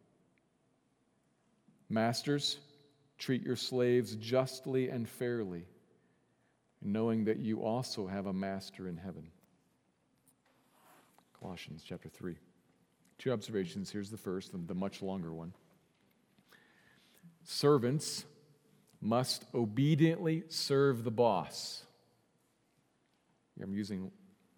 Masters, 1.91 2.57
treat 3.17 3.43
your 3.43 3.57
slaves 3.57 4.15
justly 4.15 4.87
and 4.87 5.07
fairly, 5.07 5.65
knowing 6.81 7.25
that 7.25 7.39
you 7.39 7.61
also 7.61 8.07
have 8.07 8.27
a 8.27 8.33
master 8.33 8.87
in 8.87 8.95
heaven. 8.95 9.27
Colossians 11.37 11.83
chapter 11.85 12.07
3. 12.07 12.37
Two 13.17 13.33
observations. 13.33 13.91
Here's 13.91 14.09
the 14.09 14.17
first, 14.17 14.51
the 14.67 14.73
much 14.73 15.01
longer 15.01 15.33
one. 15.33 15.53
Servants 17.43 18.23
must 19.01 19.43
obediently 19.53 20.43
serve 20.47 21.03
the 21.03 21.11
boss. 21.11 21.83
I'm 23.61 23.73
using 23.73 24.11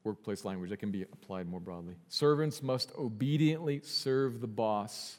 workplace 0.04 0.46
language 0.46 0.70
that 0.70 0.78
can 0.78 0.92
be 0.92 1.02
applied 1.02 1.50
more 1.50 1.60
broadly. 1.60 1.96
Servants 2.10 2.62
must 2.62 2.92
obediently 2.96 3.82
serve 3.84 4.40
the 4.40 4.48
boss 4.48 5.18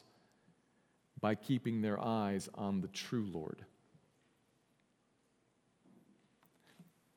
by 1.25 1.33
keeping 1.33 1.81
their 1.81 1.99
eyes 1.99 2.47
on 2.53 2.81
the 2.81 2.87
true 2.87 3.25
Lord. 3.33 3.65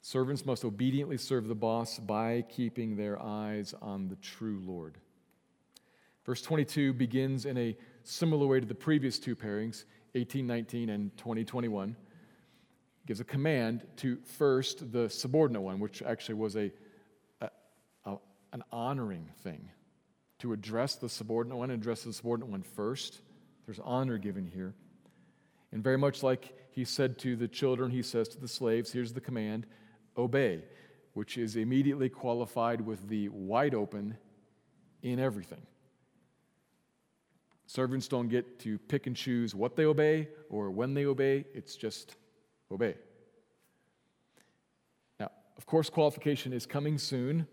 Servants 0.01 0.47
must 0.47 0.65
obediently 0.65 1.19
serve 1.19 1.47
the 1.47 1.55
boss 1.55 1.99
by 1.99 2.43
keeping 2.49 2.97
their 2.97 3.21
eyes 3.23 3.75
on 3.83 4.09
the 4.09 4.17
true 4.17 4.63
Lord. 4.65 4.97
Verse 6.25 6.41
22 6.41 6.95
begins 6.95 7.45
in 7.45 7.59
a 7.59 7.77
similar 8.03 8.47
way 8.47 8.61
to 8.61 8.65
the 8.65 8.75
previous 8.75 9.19
two 9.19 9.37
pairings, 9.37 9.85
1819 10.13 10.89
and 10.89 11.15
2021. 11.19 11.95
Gives 13.07 13.21
a 13.21 13.25
command 13.25 13.87
to 13.97 14.17
first 14.39 14.91
the 14.91 15.11
subordinate 15.11 15.61
one, 15.61 15.81
which 15.81 16.01
actually 16.01 16.37
was 16.37 16.57
a, 16.57 16.73
a, 17.43 17.51
a 18.07 18.17
an 18.55 18.65
honoring 18.73 19.29
thing. 19.43 19.69
To 20.39 20.55
address 20.55 20.95
the 20.95 21.11
subordinate 21.11 21.59
one, 21.59 21.71
address 21.71 22.05
the 22.05 22.15
subordinate 22.15 22.51
one 22.51 22.63
first. 22.63 23.21
There's 23.69 23.81
honor 23.85 24.17
given 24.17 24.47
here. 24.47 24.73
And 25.73 25.85
very 25.85 25.99
much 25.99 26.23
like 26.23 26.57
he 26.71 26.87
said 26.87 27.19
to 27.19 27.37
the 27.37 27.47
children, 27.47 27.91
he 27.91 28.01
says 28.01 28.27
to 28.29 28.41
the 28.41 28.49
slaves, 28.49 28.91
here's 28.93 29.13
the 29.13 29.21
command 29.21 29.67
obey, 30.17 30.65
which 31.13 31.37
is 31.37 31.55
immediately 31.55 32.09
qualified 32.09 32.81
with 32.81 33.11
the 33.11 33.29
wide 33.29 33.75
open 33.75 34.17
in 35.03 35.21
everything. 35.21 35.61
Servants 37.67 38.09
don't 38.09 38.29
get 38.29 38.59
to 38.61 38.79
pick 38.79 39.07
and 39.07 39.15
choose 39.15 39.55
what 39.55 39.77
they 39.77 39.85
obey 39.85 40.29
or 40.49 40.71
when 40.71 40.95
they 40.95 41.05
obey, 41.05 41.45
it's 41.53 41.77
just 41.77 42.17
obey. 42.73 42.95
Now, 45.21 45.31
of 45.59 45.67
course, 45.67 45.91
qualification 45.91 46.55
is 46.55 46.65
coming 46.65 46.97
soon. 46.97 47.47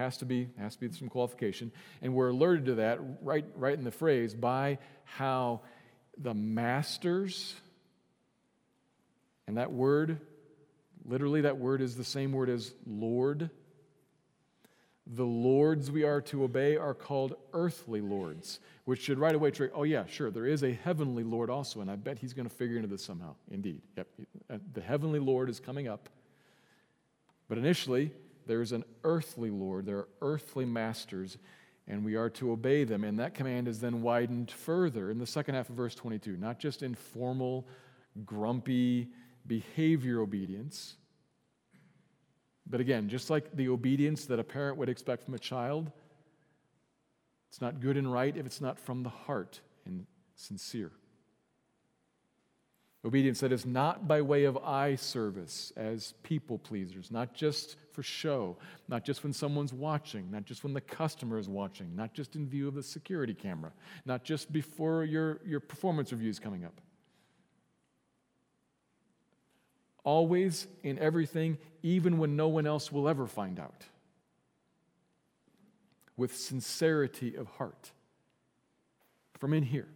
Has 0.00 0.16
to 0.16 0.24
be, 0.24 0.48
has 0.58 0.76
to 0.76 0.80
be 0.80 0.90
some 0.96 1.10
qualification. 1.10 1.72
And 2.00 2.14
we're 2.14 2.30
alerted 2.30 2.64
to 2.64 2.74
that 2.76 3.00
right, 3.20 3.44
right 3.54 3.76
in 3.76 3.84
the 3.84 3.90
phrase 3.90 4.34
by 4.34 4.78
how 5.04 5.60
the 6.16 6.32
masters, 6.32 7.54
and 9.46 9.58
that 9.58 9.70
word, 9.70 10.18
literally, 11.04 11.42
that 11.42 11.58
word 11.58 11.82
is 11.82 11.96
the 11.96 12.04
same 12.04 12.32
word 12.32 12.48
as 12.48 12.72
Lord. 12.86 13.50
The 15.06 15.26
lords 15.26 15.90
we 15.90 16.04
are 16.04 16.22
to 16.22 16.44
obey 16.44 16.78
are 16.78 16.94
called 16.94 17.34
earthly 17.52 18.00
lords, 18.00 18.58
which 18.86 19.02
should 19.02 19.18
right 19.18 19.34
away 19.34 19.50
trigger, 19.50 19.74
oh, 19.76 19.82
yeah, 19.82 20.06
sure, 20.06 20.30
there 20.30 20.46
is 20.46 20.62
a 20.62 20.72
heavenly 20.72 21.24
Lord 21.24 21.50
also, 21.50 21.82
and 21.82 21.90
I 21.90 21.96
bet 21.96 22.18
he's 22.18 22.32
going 22.32 22.48
to 22.48 22.54
figure 22.54 22.76
into 22.76 22.88
this 22.88 23.04
somehow. 23.04 23.34
Indeed. 23.50 23.82
Yep. 23.98 24.06
Uh, 24.48 24.58
the 24.72 24.80
heavenly 24.80 25.18
Lord 25.18 25.50
is 25.50 25.60
coming 25.60 25.88
up. 25.88 26.08
But 27.48 27.58
initially, 27.58 28.12
there's 28.50 28.72
an 28.72 28.84
earthly 29.04 29.48
Lord, 29.48 29.86
there 29.86 29.98
are 29.98 30.08
earthly 30.20 30.64
masters, 30.64 31.38
and 31.86 32.04
we 32.04 32.16
are 32.16 32.28
to 32.30 32.50
obey 32.50 32.82
them. 32.82 33.04
And 33.04 33.20
that 33.20 33.32
command 33.32 33.68
is 33.68 33.78
then 33.78 34.02
widened 34.02 34.50
further 34.50 35.08
in 35.08 35.18
the 35.18 35.26
second 35.26 35.54
half 35.54 35.70
of 35.70 35.76
verse 35.76 35.94
22, 35.94 36.36
not 36.36 36.58
just 36.58 36.82
in 36.82 36.96
formal, 36.96 37.68
grumpy 38.24 39.08
behavior 39.46 40.20
obedience, 40.20 40.96
but 42.68 42.80
again, 42.80 43.08
just 43.08 43.30
like 43.30 43.54
the 43.54 43.68
obedience 43.68 44.26
that 44.26 44.40
a 44.40 44.44
parent 44.44 44.78
would 44.78 44.88
expect 44.88 45.22
from 45.22 45.34
a 45.34 45.38
child, 45.38 45.92
it's 47.50 47.60
not 47.60 47.78
good 47.78 47.96
and 47.96 48.12
right 48.12 48.36
if 48.36 48.46
it's 48.46 48.60
not 48.60 48.80
from 48.80 49.04
the 49.04 49.10
heart 49.10 49.60
and 49.86 50.06
sincere. 50.34 50.90
Obedience 53.02 53.40
that 53.40 53.50
is 53.50 53.64
not 53.64 54.06
by 54.06 54.20
way 54.20 54.44
of 54.44 54.58
eye 54.58 54.94
service 54.94 55.72
as 55.74 56.12
people 56.22 56.58
pleasers, 56.58 57.10
not 57.10 57.32
just 57.32 57.76
for 57.92 58.02
show, 58.02 58.58
not 58.88 59.06
just 59.06 59.22
when 59.24 59.32
someone's 59.32 59.72
watching, 59.72 60.30
not 60.30 60.44
just 60.44 60.64
when 60.64 60.74
the 60.74 60.82
customer 60.82 61.38
is 61.38 61.48
watching, 61.48 61.96
not 61.96 62.12
just 62.12 62.36
in 62.36 62.46
view 62.46 62.68
of 62.68 62.74
the 62.74 62.82
security 62.82 63.32
camera, 63.32 63.72
not 64.04 64.22
just 64.22 64.52
before 64.52 65.04
your, 65.04 65.40
your 65.46 65.60
performance 65.60 66.12
review 66.12 66.28
is 66.28 66.38
coming 66.38 66.62
up. 66.62 66.78
Always 70.04 70.66
in 70.82 70.98
everything, 70.98 71.56
even 71.82 72.18
when 72.18 72.36
no 72.36 72.48
one 72.48 72.66
else 72.66 72.92
will 72.92 73.08
ever 73.08 73.26
find 73.26 73.58
out. 73.58 73.86
With 76.18 76.36
sincerity 76.36 77.34
of 77.34 77.46
heart. 77.46 77.92
From 79.38 79.54
in 79.54 79.62
here. 79.62 79.88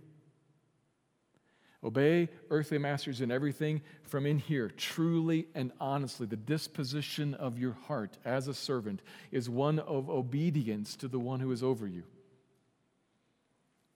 Obey 1.84 2.30
earthly 2.50 2.78
masters 2.78 3.20
in 3.20 3.30
everything 3.30 3.82
from 4.04 4.24
in 4.24 4.38
here, 4.38 4.70
truly 4.70 5.46
and 5.54 5.70
honestly. 5.78 6.26
The 6.26 6.36
disposition 6.36 7.34
of 7.34 7.58
your 7.58 7.76
heart 7.86 8.16
as 8.24 8.48
a 8.48 8.54
servant 8.54 9.02
is 9.30 9.50
one 9.50 9.78
of 9.80 10.08
obedience 10.08 10.96
to 10.96 11.08
the 11.08 11.18
one 11.18 11.40
who 11.40 11.52
is 11.52 11.62
over 11.62 11.86
you. 11.86 12.04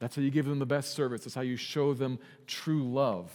That's 0.00 0.14
how 0.14 0.22
you 0.22 0.30
give 0.30 0.46
them 0.46 0.58
the 0.58 0.66
best 0.66 0.92
service. 0.92 1.24
That's 1.24 1.34
how 1.34 1.40
you 1.40 1.56
show 1.56 1.94
them 1.94 2.18
true 2.46 2.84
love. 2.84 3.32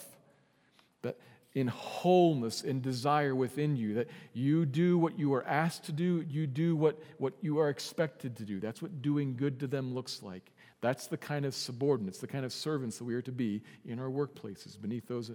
That 1.02 1.18
in 1.54 1.68
wholeness 1.68 2.64
and 2.64 2.82
desire 2.82 3.36
within 3.36 3.76
you, 3.76 3.96
that 3.96 4.08
you 4.34 4.66
do 4.66 4.98
what 4.98 5.18
you 5.18 5.34
are 5.34 5.46
asked 5.46 5.86
to 5.86 5.92
do, 5.92 6.26
you 6.30 6.48
do 6.48 6.76
what, 6.76 7.02
what 7.18 7.34
you 7.42 7.60
are 7.60 7.70
expected 7.70 8.38
to 8.38 8.44
do. 8.44 8.60
That's 8.60 8.82
what 8.82 9.02
doing 9.02 9.36
good 9.36 9.60
to 9.62 9.68
them 9.68 9.94
looks 9.94 10.22
like. 10.22 10.52
That's 10.84 11.08
the 11.08 11.16
kind 11.16 11.46
of 11.46 11.56
subordinates, 11.56 12.18
the 12.18 12.28
kind 12.28 12.44
of 12.44 12.52
servants 12.52 12.98
that 12.98 13.06
we 13.06 13.16
are 13.16 13.22
to 13.22 13.32
be 13.32 13.62
in 13.86 14.00
our 14.00 14.10
workplaces 14.10 14.80
beneath 14.80 15.08
those, 15.08 15.32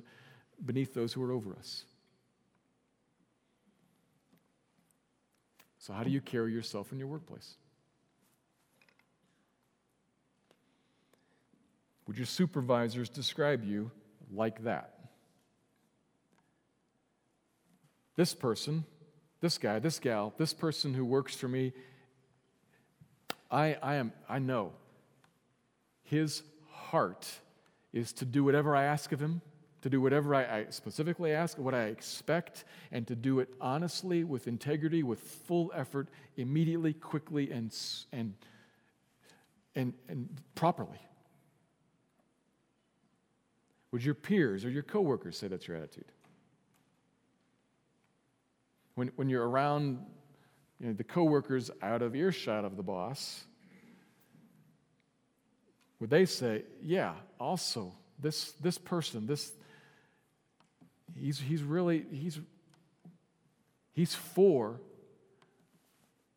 beneath 0.62 0.92
those 0.92 1.14
who 1.14 1.22
are 1.22 1.32
over 1.32 1.54
us. 1.54 1.86
So, 5.78 5.94
how 5.94 6.02
do 6.02 6.10
you 6.10 6.20
carry 6.20 6.52
yourself 6.52 6.92
in 6.92 6.98
your 6.98 7.08
workplace? 7.08 7.54
Would 12.06 12.18
your 12.18 12.26
supervisors 12.26 13.08
describe 13.08 13.64
you 13.64 13.90
like 14.30 14.64
that? 14.64 14.98
This 18.16 18.34
person, 18.34 18.84
this 19.40 19.56
guy, 19.56 19.78
this 19.78 19.98
gal, 19.98 20.34
this 20.36 20.52
person 20.52 20.92
who 20.92 21.06
works 21.06 21.34
for 21.34 21.48
me, 21.48 21.72
I, 23.50 23.78
I, 23.82 23.94
am, 23.94 24.12
I 24.28 24.40
know 24.40 24.72
his 26.08 26.42
heart 26.70 27.28
is 27.92 28.12
to 28.14 28.24
do 28.24 28.42
whatever 28.42 28.74
I 28.74 28.84
ask 28.84 29.12
of 29.12 29.20
him, 29.20 29.42
to 29.82 29.90
do 29.90 30.00
whatever 30.00 30.34
I, 30.34 30.58
I, 30.58 30.66
specifically 30.70 31.32
ask, 31.32 31.58
what 31.58 31.74
I 31.74 31.84
expect, 31.84 32.64
and 32.90 33.06
to 33.08 33.14
do 33.14 33.40
it 33.40 33.50
honestly, 33.60 34.24
with 34.24 34.48
integrity, 34.48 35.02
with 35.02 35.20
full 35.20 35.70
effort, 35.74 36.08
immediately, 36.36 36.94
quickly, 36.94 37.50
and, 37.50 37.74
and, 38.12 38.34
and, 39.74 39.92
and 40.08 40.28
properly. 40.54 40.98
Would 43.92 44.04
your 44.04 44.14
peers 44.14 44.64
or 44.64 44.70
your 44.70 44.82
coworkers 44.82 45.36
say 45.36 45.48
that's 45.48 45.68
your 45.68 45.76
attitude? 45.76 46.10
When, 48.94 49.12
when 49.16 49.28
you're 49.28 49.48
around 49.48 49.98
you 50.80 50.88
know, 50.88 50.92
the 50.94 51.04
coworkers 51.04 51.70
out 51.82 52.02
of 52.02 52.16
earshot 52.16 52.64
of 52.64 52.76
the 52.76 52.82
boss, 52.82 53.44
would 56.00 56.10
they 56.10 56.24
say, 56.26 56.62
yeah, 56.82 57.14
also, 57.40 57.92
this, 58.18 58.52
this 58.52 58.78
person, 58.78 59.26
this, 59.26 59.52
he's, 61.16 61.38
he's 61.38 61.62
really, 61.62 62.04
he's, 62.10 62.38
he's 63.92 64.14
for 64.14 64.80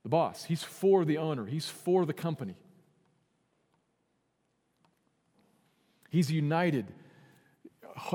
the 0.04 0.10
boss. 0.10 0.44
He's 0.44 0.64
for 0.64 1.06
the 1.06 1.18
owner. 1.18 1.46
He's 1.46 1.68
for 1.68 2.06
the 2.06 2.14
company. 2.14 2.56
He's 6.10 6.32
united 6.32 6.88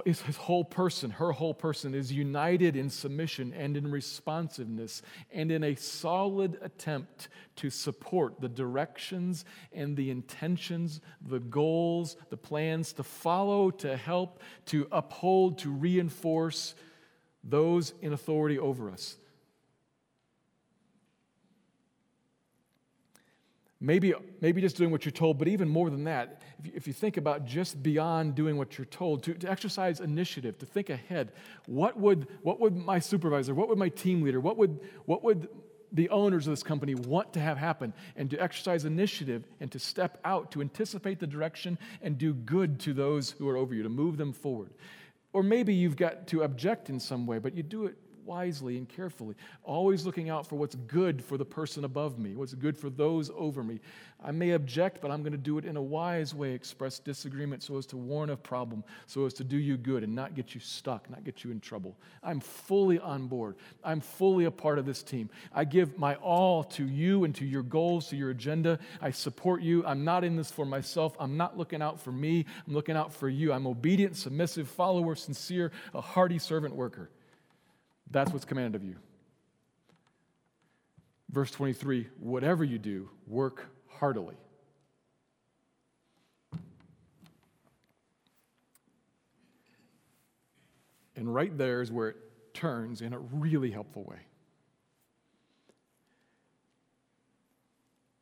his 0.05 0.37
whole 0.37 0.65
person, 0.65 1.11
her 1.11 1.33
whole 1.33 1.55
person, 1.55 1.95
is 1.95 2.13
united 2.13 2.77
in 2.77 2.91
submission 2.91 3.53
and 3.53 3.77
in 3.77 3.91
responsiveness 3.91 5.03
and 5.31 5.51
in 5.51 5.63
a 5.63 5.75
solid 5.75 6.59
attempt 6.63 7.29
to 7.57 7.71
support 7.71 8.41
the 8.41 8.49
directions 8.49 9.45
and 9.73 9.97
the 9.97 10.11
intentions, 10.11 11.01
the 11.21 11.41
goals, 11.41 12.17
the 12.31 12.37
plans, 12.37 12.93
to 12.95 13.03
follow, 13.03 13.71
to 13.71 13.97
help, 13.97 14.43
to 14.67 14.87
uphold, 14.93 15.59
to 15.59 15.71
reinforce 15.71 16.75
those 17.45 17.95
in 18.03 18.13
authority 18.13 18.59
over 18.59 18.91
us. 18.91 19.17
Maybe, 23.79 24.15
maybe 24.41 24.63
just 24.63 24.77
doing 24.77 24.91
what 24.91 25.05
you're 25.05 25.13
told, 25.13 25.39
but 25.39 25.49
even 25.49 25.69
more 25.69 25.91
than 25.91 26.05
that, 26.05 26.41
if 26.59 26.67
you, 26.67 26.73
if 26.75 26.87
you 26.87 26.95
think 26.95 27.19
about 27.19 27.45
just 27.45 27.83
beyond 27.83 28.35
doing 28.35 28.57
what 28.57 28.79
you're 28.79 28.87
told, 28.87 29.23
to, 29.25 29.35
to 29.35 29.51
exercise 29.51 30.01
initiative, 30.01 30.57
to 30.59 30.67
think 30.67 30.89
ahead, 30.89 31.33
what 31.67 31.99
would, 31.99 32.27
what 32.43 32.59
would 32.59 32.75
my 32.75 32.99
supervisor, 32.99 33.55
what 33.55 33.69
would 33.69 33.77
my 33.77 33.91
team 33.91 34.23
leader, 34.23 34.41
what 34.41 34.57
would, 34.57 34.81
what 35.05 35.23
would 35.23 35.49
the 35.93 36.09
owners 36.09 36.47
of 36.47 36.53
this 36.53 36.63
company 36.63 36.95
want 36.95 37.35
to 37.35 37.41
have 37.41 37.59
happen? 37.59 37.93
And 38.17 38.31
to 38.31 38.43
exercise 38.43 38.87
initiative 38.87 39.45
and 39.61 39.71
to 39.73 39.79
step 39.79 40.21
out, 40.25 40.53
to 40.53 40.63
anticipate 40.63 41.21
the 41.21 41.27
direction 41.27 41.79
and 42.01 42.17
do 42.17 42.33
good 42.33 42.81
to 42.81 42.95
those 42.95 43.33
who 43.33 43.47
are 43.47 43.59
over 43.59 43.75
you, 43.75 43.83
to 43.83 43.91
move 43.91 44.17
them 44.17 44.33
forward. 44.33 44.71
Or 45.35 45.43
maybe 45.43 45.75
you've 45.75 45.97
got 45.97 46.29
to 46.29 46.45
object 46.45 46.89
in 46.89 46.99
some 46.99 47.27
way, 47.27 47.39
but 47.39 47.55
you 47.55 47.63
do 47.63 47.85
it 47.85 47.97
wisely 48.27 48.77
and 48.77 48.89
carefully, 48.89 49.37
always 49.63 50.05
looking 50.05 50.29
out 50.29 50.47
for 50.47 50.57
what's 50.57 50.75
good 50.75 51.23
for 51.25 51.39
the 51.39 51.45
person 51.45 51.85
above 51.85 52.19
me, 52.19 52.35
what's 52.35 52.55
good 52.55 52.77
for 52.77 52.91
those 52.91 53.31
over 53.37 53.63
me. 53.63 53.81
I 54.25 54.33
may 54.33 54.53
object, 54.53 55.01
but 55.01 55.11
I'm 55.11 55.23
going 55.23 55.33
to 55.33 55.39
do 55.39 55.59
it 55.59 55.65
in 55.65 55.77
a 55.77 55.83
wise 55.83 56.35
way, 56.35 56.53
express 56.53 56.99
disagreement 56.99 57.63
so 57.63 57.77
as 57.77 57.87
to 57.87 57.97
warn 57.97 58.31
of 58.31 58.43
problem, 58.43 58.83
so 59.07 59.27
as 59.27 59.35
to 59.35 59.45
do 59.45 59.57
you 59.57 59.77
good 59.77 60.03
and 60.03 60.15
not 60.15 60.35
get 60.35 60.55
you 60.55 60.61
stuck, 60.61 61.09
not 61.11 61.23
get 61.23 61.45
you 61.45 61.51
in 61.51 61.61
trouble. 61.61 61.97
I'm 62.23 62.41
fully 62.41 62.99
on 62.99 63.27
board. 63.27 63.57
I'm 63.85 64.01
fully 64.01 64.47
a 64.47 64.51
part 64.51 64.79
of 64.79 64.87
this 64.87 65.03
team. 65.03 65.31
I 65.55 65.65
give 65.65 65.99
my 65.99 66.15
all 66.17 66.65
to 66.65 66.87
you 66.87 67.25
and 67.25 67.35
to 67.37 67.45
your 67.45 67.63
goals, 67.63 68.09
to 68.09 68.17
your 68.17 68.31
agenda. 68.31 68.79
I 69.01 69.11
support 69.11 69.63
you. 69.63 69.85
I'm 69.87 70.05
not 70.05 70.25
in 70.25 70.37
this 70.37 70.51
for 70.51 70.65
myself. 70.65 71.15
I'm 71.21 71.37
not 71.37 71.59
looking 71.59 71.83
out 71.83 72.01
for 72.01 72.13
me. 72.13 72.47
I'm 72.67 72.73
looking 72.73 72.97
out 72.97 73.13
for 73.13 73.29
you. 73.29 73.53
I'm 73.53 73.67
obedient, 73.67 74.17
submissive, 74.17 74.69
follower, 74.69 75.15
sincere, 75.15 75.73
a 75.95 76.01
hearty 76.01 76.39
servant 76.39 76.75
worker. 76.75 77.11
That's 78.11 78.33
what's 78.33 78.45
commanded 78.45 78.81
of 78.81 78.87
you. 78.87 78.97
Verse 81.31 81.51
23 81.51 82.09
whatever 82.19 82.65
you 82.65 82.79
do, 82.79 83.11
work 83.27 83.67
heartily. 83.89 84.37
And 91.17 91.35
right 91.35 91.57
there 91.57 91.81
is 91.81 91.91
where 91.91 92.11
it 92.11 92.17
turns 92.53 93.01
in 93.01 93.13
a 93.13 93.19
really 93.19 93.71
helpful 93.71 94.05
way. 94.05 94.19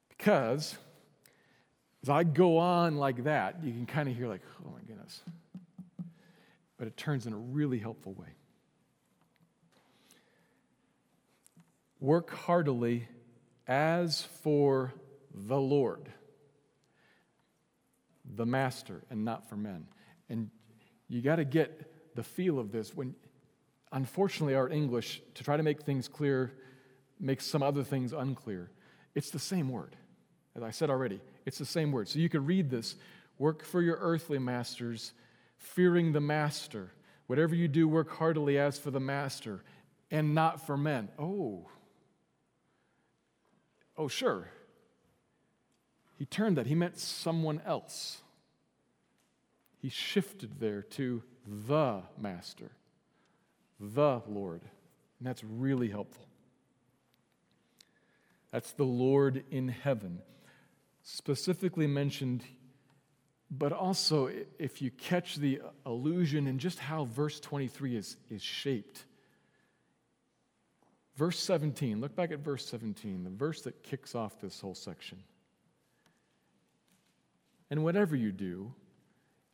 Because 0.08 0.76
as 2.02 2.08
I 2.08 2.22
go 2.22 2.58
on 2.58 2.96
like 2.96 3.24
that, 3.24 3.62
you 3.64 3.72
can 3.72 3.86
kind 3.86 4.08
of 4.08 4.16
hear, 4.16 4.28
like, 4.28 4.42
oh 4.64 4.70
my 4.70 4.80
goodness. 4.86 5.22
But 6.78 6.86
it 6.86 6.96
turns 6.96 7.26
in 7.26 7.32
a 7.32 7.38
really 7.38 7.78
helpful 7.78 8.14
way. 8.14 8.28
Work 12.04 12.34
heartily 12.34 13.08
as 13.66 14.28
for 14.42 14.92
the 15.32 15.58
Lord, 15.58 16.06
the 18.26 18.44
Master, 18.44 19.02
and 19.08 19.24
not 19.24 19.48
for 19.48 19.56
men. 19.56 19.86
And 20.28 20.50
you 21.08 21.22
got 21.22 21.36
to 21.36 21.46
get 21.46 22.14
the 22.14 22.22
feel 22.22 22.58
of 22.58 22.72
this 22.72 22.94
when, 22.94 23.14
unfortunately, 23.90 24.54
our 24.54 24.68
English, 24.68 25.22
to 25.36 25.44
try 25.44 25.56
to 25.56 25.62
make 25.62 25.80
things 25.80 26.06
clear, 26.06 26.52
makes 27.18 27.46
some 27.46 27.62
other 27.62 27.82
things 27.82 28.12
unclear. 28.12 28.70
It's 29.14 29.30
the 29.30 29.38
same 29.38 29.70
word. 29.70 29.96
As 30.54 30.62
I 30.62 30.72
said 30.72 30.90
already, 30.90 31.22
it's 31.46 31.56
the 31.56 31.64
same 31.64 31.90
word. 31.90 32.08
So 32.08 32.18
you 32.18 32.28
could 32.28 32.46
read 32.46 32.68
this 32.68 32.96
work 33.38 33.64
for 33.64 33.80
your 33.80 33.96
earthly 33.98 34.38
masters, 34.38 35.12
fearing 35.56 36.12
the 36.12 36.20
master. 36.20 36.92
Whatever 37.28 37.54
you 37.54 37.66
do, 37.66 37.88
work 37.88 38.10
heartily 38.10 38.58
as 38.58 38.78
for 38.78 38.90
the 38.90 39.00
master 39.00 39.64
and 40.10 40.34
not 40.34 40.66
for 40.66 40.76
men. 40.76 41.08
Oh, 41.18 41.70
Oh, 43.96 44.08
sure. 44.08 44.48
He 46.18 46.24
turned 46.24 46.56
that. 46.56 46.66
He 46.66 46.74
meant 46.74 46.98
someone 46.98 47.60
else. 47.64 48.22
He 49.80 49.88
shifted 49.88 50.60
there 50.60 50.82
to 50.82 51.22
the 51.46 52.02
Master, 52.18 52.70
the 53.78 54.22
Lord. 54.28 54.62
And 55.18 55.28
that's 55.28 55.44
really 55.44 55.90
helpful. 55.90 56.26
That's 58.50 58.72
the 58.72 58.84
Lord 58.84 59.44
in 59.50 59.68
heaven, 59.68 60.20
specifically 61.02 61.86
mentioned, 61.86 62.44
but 63.50 63.72
also 63.72 64.30
if 64.58 64.80
you 64.80 64.90
catch 64.92 65.36
the 65.36 65.60
allusion 65.84 66.46
in 66.46 66.58
just 66.58 66.78
how 66.78 67.04
verse 67.04 67.40
23 67.40 67.96
is, 67.96 68.16
is 68.30 68.42
shaped 68.42 69.04
Verse 71.16 71.38
17, 71.38 72.00
look 72.00 72.16
back 72.16 72.32
at 72.32 72.40
verse 72.40 72.66
17, 72.66 73.22
the 73.24 73.30
verse 73.30 73.62
that 73.62 73.82
kicks 73.84 74.14
off 74.14 74.40
this 74.40 74.60
whole 74.60 74.74
section. 74.74 75.18
And 77.70 77.84
whatever 77.84 78.16
you 78.16 78.32
do, 78.32 78.74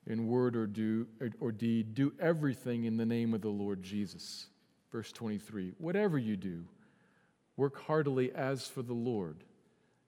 in 0.07 0.27
word 0.27 0.57
or, 0.57 0.67
do, 0.67 1.07
or 1.39 1.53
deed, 1.53 1.95
do 1.95 2.13
everything 2.19 2.85
in 2.85 2.97
the 2.97 3.07
name 3.07 3.35
of 3.35 3.43
the 3.43 3.49
Lord 3.49 3.83
Jesus. 3.83 4.47
Verse 4.91 5.13
23 5.13 5.75
Whatever 5.79 6.19
you 6.19 6.37
do, 6.37 6.65
work 7.57 7.81
heartily 7.83 8.33
as 8.33 8.67
for 8.67 8.83
the 8.83 8.95
Lord 8.95 9.45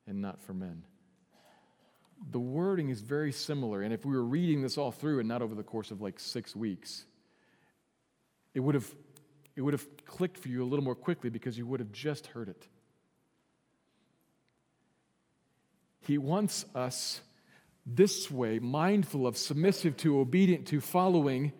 and 0.07 0.21
not 0.21 0.41
for 0.43 0.55
men. 0.55 0.83
The 2.31 2.41
wording 2.41 2.89
is 2.89 3.01
very 3.01 3.33
similar, 3.33 3.83
and 3.83 3.93
if 3.93 4.05
we 4.05 4.15
were 4.15 4.25
reading 4.25 4.63
this 4.63 4.79
all 4.79 4.93
through 4.93 5.19
and 5.19 5.29
not 5.29 5.43
over 5.43 5.55
the 5.55 5.63
course 5.63 5.91
of 5.91 6.01
like 6.01 6.21
six 6.21 6.55
weeks, 6.55 7.05
it 8.55 8.61
would 8.61 8.75
have 8.75 8.93
it 9.55 9.61
would 9.63 9.75
have 9.75 9.87
clicked 10.05 10.39
for 10.39 10.49
you 10.49 10.63
a 10.63 10.67
little 10.67 10.85
more 10.85 10.95
quickly 10.95 11.31
because 11.31 11.59
you 11.59 11.67
would 11.67 11.81
have 11.81 11.93
just 11.93 12.29
heard 12.29 12.49
it. 12.49 12.67
He 16.01 16.19
wants 16.19 16.65
us 16.75 17.21
this 17.85 18.31
way, 18.31 18.59
mindful 18.59 19.27
of, 19.27 19.37
submissive 19.37 19.97
to, 19.99 20.21
obedient 20.21 20.67
to, 20.69 20.81
following 20.81 21.53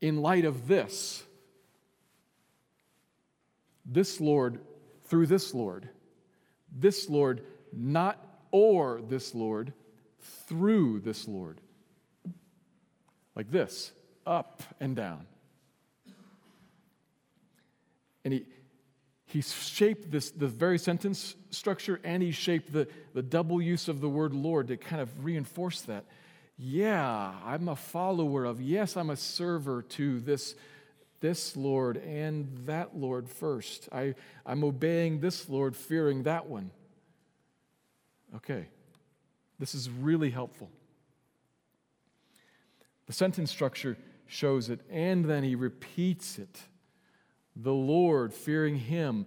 in 0.00 0.22
light 0.22 0.44
of 0.44 0.68
this. 0.68 1.22
This 3.84 4.20
Lord, 4.20 4.60
through 5.04 5.26
this 5.26 5.54
Lord. 5.54 5.88
This 6.74 7.08
Lord, 7.08 7.42
not 7.72 8.18
or 8.50 9.00
this 9.06 9.34
Lord, 9.34 9.72
through 10.46 11.00
this 11.00 11.26
Lord. 11.26 11.60
Like 13.34 13.50
this, 13.50 13.92
up 14.26 14.62
and 14.80 14.96
down. 14.96 15.26
And 18.26 18.32
he, 18.32 18.44
he 19.26 19.40
shaped 19.40 20.10
this 20.10 20.32
the 20.32 20.48
very 20.48 20.80
sentence 20.80 21.36
structure 21.50 22.00
and 22.02 22.20
he 22.20 22.32
shaped 22.32 22.72
the, 22.72 22.88
the 23.14 23.22
double 23.22 23.62
use 23.62 23.86
of 23.86 24.00
the 24.00 24.08
word 24.08 24.34
Lord 24.34 24.66
to 24.66 24.76
kind 24.76 25.00
of 25.00 25.24
reinforce 25.24 25.82
that. 25.82 26.06
Yeah, 26.58 27.34
I'm 27.44 27.68
a 27.68 27.76
follower 27.76 28.44
of, 28.44 28.60
yes, 28.60 28.96
I'm 28.96 29.10
a 29.10 29.16
server 29.16 29.82
to 29.82 30.18
this, 30.18 30.56
this 31.20 31.56
Lord 31.56 31.98
and 31.98 32.48
that 32.66 32.96
Lord 32.96 33.28
first. 33.28 33.88
I, 33.92 34.16
I'm 34.44 34.64
obeying 34.64 35.20
this 35.20 35.48
Lord, 35.48 35.76
fearing 35.76 36.24
that 36.24 36.46
one. 36.46 36.72
Okay, 38.34 38.66
this 39.60 39.72
is 39.72 39.88
really 39.88 40.30
helpful. 40.30 40.68
The 43.06 43.12
sentence 43.12 43.52
structure 43.52 43.96
shows 44.26 44.68
it, 44.68 44.80
and 44.90 45.26
then 45.26 45.44
he 45.44 45.54
repeats 45.54 46.40
it 46.40 46.62
the 47.56 47.72
Lord, 47.72 48.32
fearing 48.32 48.76
Him. 48.76 49.26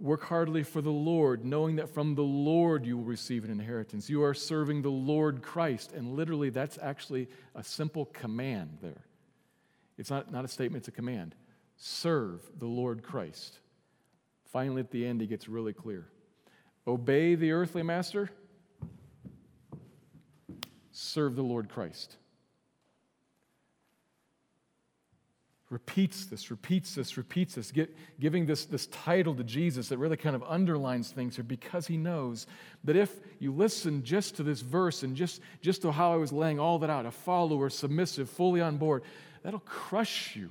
Work 0.00 0.24
heartily 0.24 0.62
for 0.62 0.80
the 0.80 0.90
Lord, 0.90 1.44
knowing 1.44 1.76
that 1.76 1.90
from 1.90 2.14
the 2.14 2.22
Lord 2.22 2.86
you 2.86 2.96
will 2.96 3.04
receive 3.04 3.44
an 3.44 3.50
inheritance. 3.50 4.08
You 4.08 4.24
are 4.24 4.34
serving 4.34 4.82
the 4.82 4.90
Lord 4.90 5.42
Christ. 5.42 5.92
And 5.92 6.16
literally, 6.16 6.50
that's 6.50 6.78
actually 6.80 7.28
a 7.54 7.62
simple 7.62 8.06
command 8.06 8.78
there. 8.80 9.04
It's 9.98 10.10
not, 10.10 10.32
not 10.32 10.44
a 10.44 10.48
statement, 10.48 10.80
it's 10.82 10.88
a 10.88 10.92
command. 10.92 11.34
Serve 11.76 12.40
the 12.58 12.66
Lord 12.66 13.02
Christ. 13.02 13.58
Finally, 14.44 14.80
at 14.80 14.90
the 14.90 15.06
end, 15.06 15.20
he 15.20 15.26
gets 15.26 15.48
really 15.48 15.72
clear 15.72 16.06
Obey 16.86 17.34
the 17.34 17.52
earthly 17.52 17.82
master, 17.82 18.30
serve 20.90 21.36
the 21.36 21.42
Lord 21.42 21.68
Christ. 21.68 22.16
Repeats 25.70 26.26
this, 26.26 26.50
repeats 26.50 26.96
this, 26.96 27.16
repeats 27.16 27.54
this, 27.54 27.70
get, 27.70 27.96
giving 28.18 28.44
this, 28.44 28.64
this 28.66 28.88
title 28.88 29.34
to 29.36 29.44
Jesus 29.44 29.88
that 29.88 29.98
really 29.98 30.16
kind 30.16 30.34
of 30.34 30.42
underlines 30.42 31.12
things 31.12 31.36
here 31.36 31.44
because 31.44 31.86
he 31.86 31.96
knows 31.96 32.48
that 32.82 32.96
if 32.96 33.14
you 33.38 33.52
listen 33.52 34.02
just 34.02 34.36
to 34.36 34.42
this 34.42 34.60
verse 34.60 35.04
and 35.04 35.16
just, 35.16 35.40
just 35.62 35.82
to 35.82 35.92
how 35.92 36.12
I 36.12 36.16
was 36.16 36.32
laying 36.32 36.58
all 36.58 36.80
that 36.80 36.90
out, 36.90 37.06
a 37.06 37.12
follower, 37.12 37.70
submissive, 37.70 38.28
fully 38.28 38.60
on 38.60 38.78
board, 38.78 39.04
that'll 39.44 39.60
crush 39.60 40.34
you 40.34 40.50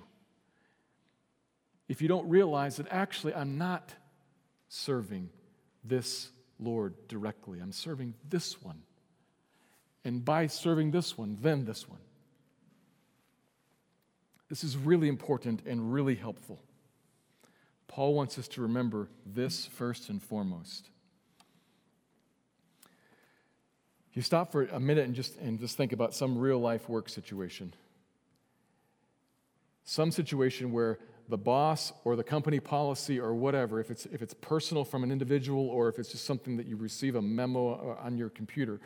if 1.89 2.01
you 2.01 2.07
don't 2.07 2.29
realize 2.29 2.77
that 2.77 2.87
actually 2.89 3.33
I'm 3.33 3.57
not 3.57 3.93
serving 4.69 5.29
this 5.83 6.29
Lord 6.59 6.93
directly. 7.09 7.59
I'm 7.59 7.71
serving 7.73 8.13
this 8.29 8.61
one. 8.61 8.83
And 10.05 10.23
by 10.23 10.47
serving 10.47 10.91
this 10.91 11.17
one, 11.17 11.37
then 11.41 11.65
this 11.65 11.89
one. 11.89 11.99
This 14.49 14.63
is 14.63 14.75
really 14.75 15.07
important 15.07 15.61
and 15.65 15.93
really 15.93 16.15
helpful. 16.15 16.59
Paul 17.87 18.15
wants 18.15 18.37
us 18.39 18.47
to 18.49 18.61
remember 18.61 19.09
this 19.25 19.67
first 19.67 20.09
and 20.09 20.21
foremost. 20.21 20.89
If 24.09 24.17
You 24.17 24.23
stop 24.23 24.51
for 24.51 24.65
a 24.65 24.79
minute 24.79 25.05
and 25.05 25.13
just, 25.13 25.37
and 25.37 25.59
just 25.59 25.77
think 25.77 25.93
about 25.93 26.15
some 26.15 26.37
real 26.37 26.59
life 26.59 26.89
work 26.89 27.09
situation. 27.09 27.73
Some 29.83 30.11
situation 30.11 30.71
where 30.71 30.99
the 31.29 31.37
boss 31.37 31.93
or 32.03 32.15
the 32.15 32.23
company 32.23 32.59
policy 32.59 33.19
or 33.19 33.35
whatever, 33.35 33.79
if 33.79 33.91
it's, 33.91 34.07
if 34.07 34.23
it's 34.23 34.33
personal 34.33 34.83
from 34.83 35.03
an 35.03 35.11
individual 35.11 35.67
or 35.69 35.89
if 35.89 35.99
it's 35.99 36.11
just 36.11 36.25
something 36.25 36.57
that 36.57 36.65
you 36.65 36.75
receive 36.75 37.15
a 37.15 37.21
memo 37.21 37.97
on 38.01 38.17
your 38.17 38.29
computer, 38.29 38.79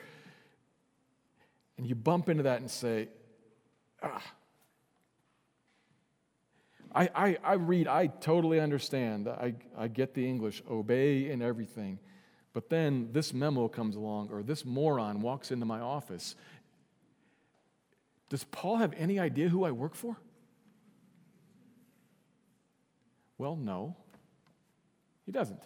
and 1.77 1.87
you 1.87 1.95
bump 1.95 2.27
into 2.27 2.43
that 2.43 2.59
and 2.59 2.69
say, 2.69 3.07
ah, 4.01 4.21
I, 6.95 7.09
I, 7.15 7.37
I 7.43 7.53
read, 7.53 7.87
I 7.87 8.07
totally 8.07 8.59
understand. 8.59 9.27
I, 9.27 9.55
I 9.77 9.87
get 9.87 10.13
the 10.13 10.27
English, 10.27 10.61
obey 10.69 11.31
and 11.31 11.41
everything. 11.41 11.99
But 12.53 12.69
then 12.69 13.09
this 13.11 13.33
memo 13.33 13.67
comes 13.67 13.95
along, 13.95 14.29
or 14.31 14.43
this 14.43 14.63
moron 14.63 15.21
walks 15.21 15.51
into 15.51 15.65
my 15.65 15.79
office. 15.79 16.35
Does 18.29 18.43
Paul 18.43 18.77
have 18.77 18.93
any 18.93 19.19
idea 19.19 19.49
who 19.49 19.63
I 19.63 19.71
work 19.71 19.95
for? 19.95 20.17
Well, 23.39 23.55
no, 23.55 23.95
he 25.25 25.31
doesn't. 25.31 25.61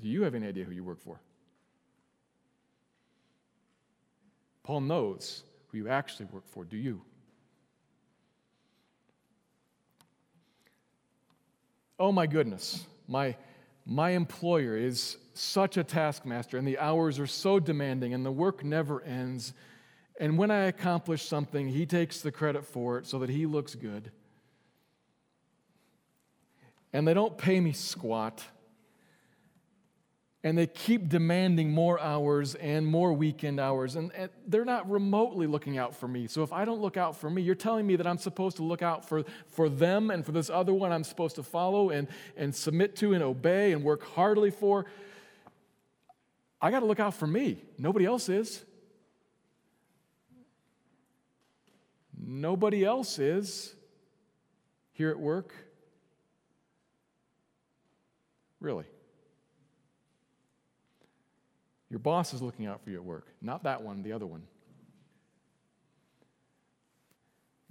Do 0.00 0.08
you 0.08 0.22
have 0.22 0.34
any 0.34 0.46
idea 0.46 0.64
who 0.64 0.72
you 0.72 0.84
work 0.84 1.00
for? 1.00 1.20
Paul 4.62 4.82
knows 4.82 5.42
who 5.68 5.78
you 5.78 5.88
actually 5.88 6.26
work 6.26 6.44
for. 6.48 6.64
Do 6.64 6.76
you? 6.76 7.02
Oh 12.00 12.10
my 12.10 12.26
goodness, 12.26 12.86
my, 13.06 13.36
my 13.84 14.10
employer 14.10 14.76
is 14.76 15.18
such 15.34 15.76
a 15.76 15.84
taskmaster, 15.84 16.56
and 16.56 16.66
the 16.66 16.78
hours 16.78 17.18
are 17.18 17.26
so 17.26 17.60
demanding, 17.60 18.14
and 18.14 18.24
the 18.24 18.32
work 18.32 18.64
never 18.64 19.02
ends. 19.02 19.52
And 20.18 20.38
when 20.38 20.50
I 20.50 20.64
accomplish 20.64 21.22
something, 21.22 21.68
he 21.68 21.84
takes 21.84 22.22
the 22.22 22.32
credit 22.32 22.64
for 22.64 22.98
it 22.98 23.06
so 23.06 23.18
that 23.20 23.28
he 23.28 23.44
looks 23.44 23.74
good. 23.74 24.10
And 26.92 27.06
they 27.06 27.14
don't 27.14 27.36
pay 27.38 27.60
me 27.60 27.72
squat 27.72 28.42
and 30.42 30.56
they 30.56 30.66
keep 30.66 31.08
demanding 31.08 31.70
more 31.70 32.00
hours 32.00 32.54
and 32.54 32.86
more 32.86 33.12
weekend 33.12 33.60
hours 33.60 33.96
and, 33.96 34.10
and, 34.14 34.30
they're 34.46 34.64
not 34.64 34.90
remotely 34.90 35.46
looking 35.46 35.76
out 35.76 35.94
for 35.94 36.08
me. 36.08 36.26
So 36.26 36.42
if 36.42 36.52
i 36.52 36.64
don't 36.64 36.80
look 36.80 36.96
out 36.96 37.16
for 37.16 37.30
me 37.30 37.42
you're 37.42 37.54
telling 37.54 37.86
me 37.86 37.96
that 37.96 38.06
i'm 38.06 38.18
supposed 38.18 38.56
to 38.56 38.62
look 38.62 38.82
out 38.82 39.08
for, 39.08 39.24
for 39.48 39.68
them 39.68 40.10
and 40.10 40.24
for 40.24 40.32
this 40.32 40.50
other 40.50 40.72
one 40.72 40.92
i'm 40.92 41.04
supposed 41.04 41.36
to 41.36 41.42
follow 41.42 41.90
and, 41.90 42.08
and 42.36 42.54
submit 42.54 42.96
to 42.96 43.12
and 43.12 43.22
obey 43.22 43.72
and 43.72 43.84
work 43.84 44.04
heartily 44.04 44.50
for? 44.50 44.86
I 46.62 46.70
got 46.70 46.80
to 46.80 46.86
look 46.86 47.00
out 47.00 47.14
for 47.14 47.26
me. 47.26 47.62
Nobody 47.78 48.04
else 48.04 48.28
is. 48.28 48.64
Nobody 52.18 52.84
else 52.84 53.18
is 53.18 53.74
here 54.92 55.08
at 55.08 55.18
work. 55.18 55.54
Really 58.60 58.84
your 61.90 61.98
boss 61.98 62.32
is 62.32 62.40
looking 62.40 62.66
out 62.66 62.82
for 62.82 62.90
you 62.90 62.96
at 62.96 63.04
work, 63.04 63.26
not 63.42 63.64
that 63.64 63.82
one, 63.82 64.02
the 64.02 64.12
other 64.12 64.26
one. 64.26 64.42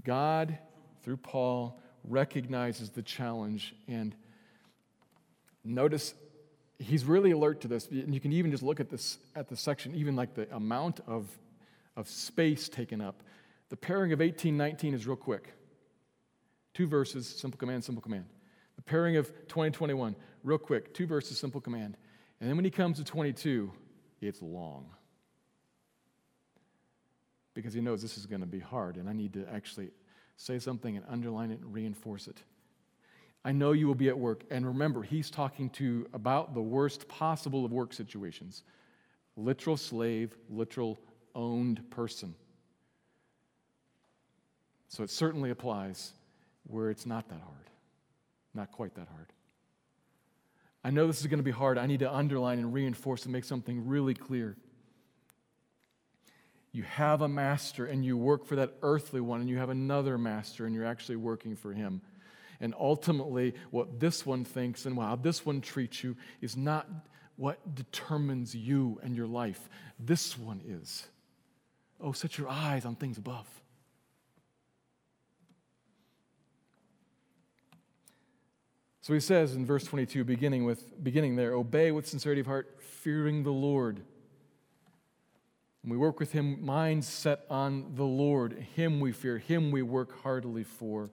God, 0.04 0.58
through 1.04 1.18
Paul, 1.18 1.80
recognizes 2.04 2.90
the 2.90 3.02
challenge 3.02 3.76
and 3.88 4.16
notice 5.64 6.14
he's 6.80 7.06
really 7.06 7.32
alert 7.32 7.62
to 7.62 7.68
this. 7.68 7.88
And 7.88 8.14
you 8.14 8.20
can 8.20 8.34
even 8.34 8.52
just 8.52 8.64
look 8.64 8.80
at 8.80 8.90
this 8.90 9.18
at 9.36 9.48
the 9.50 9.56
section, 9.56 9.96
even 9.96 10.16
like 10.16 10.34
the 10.34 10.54
amount 10.56 11.02
of, 11.08 11.28
of 11.96 12.08
space 12.08 12.70
taken 12.70 13.02
up. 13.02 13.24
The 13.70 13.78
pairing 13.78 14.12
of 14.14 14.20
1819 14.20 14.94
is 14.94 15.06
real 15.06 15.16
quick. 15.16 15.54
Two 16.74 16.88
verses, 16.88 17.28
simple 17.28 17.58
command, 17.58 17.84
simple 17.84 18.02
command. 18.02 18.26
The 18.78 18.82
pairing 18.82 19.18
of 19.18 19.28
2021, 19.48 20.16
real 20.44 20.58
quick, 20.58 20.94
two 20.94 21.06
verses, 21.06 21.38
simple 21.38 21.62
command. 21.62 21.98
And 22.40 22.50
then 22.50 22.56
when 22.56 22.66
he 22.66 22.72
comes 22.72 22.98
to 22.98 23.04
22, 23.04 23.72
it's 24.28 24.42
long. 24.42 24.86
Because 27.54 27.74
he 27.74 27.82
knows 27.82 28.02
this 28.02 28.18
is 28.18 28.26
going 28.26 28.42
to 28.42 28.48
be 28.48 28.60
hard, 28.60 28.98
and 28.98 29.10
I 29.10 29.14
need 29.14 29.34
to 29.34 29.46
actually 29.52 29.90
say 30.38 30.60
something 30.60 30.96
and 30.96 31.06
underline 31.10 31.52
it 31.52 31.60
and 31.60 31.74
reinforce 31.74 32.28
it. 32.28 32.42
I 33.44 33.52
know 33.52 33.72
you 33.72 33.88
will 33.88 33.96
be 33.96 34.10
at 34.10 34.18
work. 34.18 34.44
And 34.50 34.66
remember, 34.66 35.02
he's 35.02 35.30
talking 35.30 35.70
to 35.72 36.08
about 36.14 36.54
the 36.54 36.62
worst 36.62 37.08
possible 37.08 37.66
of 37.66 37.72
work 37.72 37.94
situations 37.94 38.64
literal 39.38 39.78
slave, 39.78 40.36
literal 40.50 41.00
owned 41.34 41.90
person. 41.90 42.36
So 44.90 45.04
it 45.04 45.10
certainly 45.10 45.52
applies 45.52 46.12
where 46.64 46.90
it's 46.90 47.06
not 47.06 47.30
that 47.30 47.40
hard, 47.40 47.70
not 48.54 48.72
quite 48.72 48.96
that 48.96 49.08
hard. 49.08 49.28
I 50.90 50.92
know 50.92 51.06
this 51.06 51.22
is 51.22 51.28
going 51.28 51.38
to 51.38 51.44
be 51.44 51.52
hard. 51.52 51.78
I 51.78 51.86
need 51.86 52.00
to 52.00 52.12
underline 52.12 52.58
and 52.58 52.74
reinforce 52.74 53.26
and 53.26 53.32
make 53.32 53.44
something 53.44 53.88
really 53.88 54.16
clear. 54.16 54.58
You 56.72 56.82
have 56.82 57.22
a 57.22 57.28
master 57.28 57.86
and 57.86 58.04
you 58.04 58.18
work 58.18 58.44
for 58.44 58.56
that 58.56 58.74
earthly 58.82 59.22
one, 59.22 59.40
and 59.40 59.48
you 59.48 59.60
have 59.60 59.70
another 59.70 60.18
master 60.18 60.66
and 60.66 60.74
you're 60.74 60.88
actually 60.88 61.18
working 61.18 61.56
for 61.56 61.74
him. 61.74 62.02
And 62.60 62.74
ultimately, 62.80 63.54
what 63.70 64.00
this 64.00 64.26
one 64.26 64.44
thinks 64.44 64.88
and 64.88 64.98
how 64.98 65.16
this 65.16 65.46
one 65.46 65.62
treats 65.62 66.04
you 66.04 66.18
is 66.42 66.58
not 66.58 66.88
what 67.36 67.76
determines 67.76 68.56
you 68.56 69.00
and 69.04 69.16
your 69.16 69.28
life. 69.28 69.70
This 70.00 70.40
one 70.40 70.60
is. 70.66 71.08
Oh, 72.02 72.14
set 72.14 72.40
your 72.40 72.50
eyes 72.50 72.84
on 72.84 72.96
things 72.96 73.20
above. 73.20 73.46
So 79.02 79.14
he 79.14 79.20
says 79.20 79.56
in 79.56 79.66
verse 79.66 79.86
22, 79.86 80.24
beginning 80.24 80.66
with 80.66 81.04
beginning 81.04 81.36
there, 81.36 81.54
obey 81.54 81.92
with 81.92 82.08
sincerity 82.08 82.42
of 82.42 82.48
heart, 82.48 82.78
fearing 82.82 83.44
the 83.44 83.52
Lord. 83.52 84.02
And 85.84 85.92
we 85.92 85.98
work 85.98 86.20
with 86.20 86.34
him, 86.34 86.64
minds 86.66 87.08
set 87.08 87.46
on 87.50 87.96
the 87.96 88.04
Lord. 88.04 88.54
Him 88.76 89.00
we 89.00 89.12
fear, 89.14 89.38
him 89.38 89.72
we 89.72 89.82
work 89.82 90.22
heartily 90.22 90.64
for, 90.64 91.10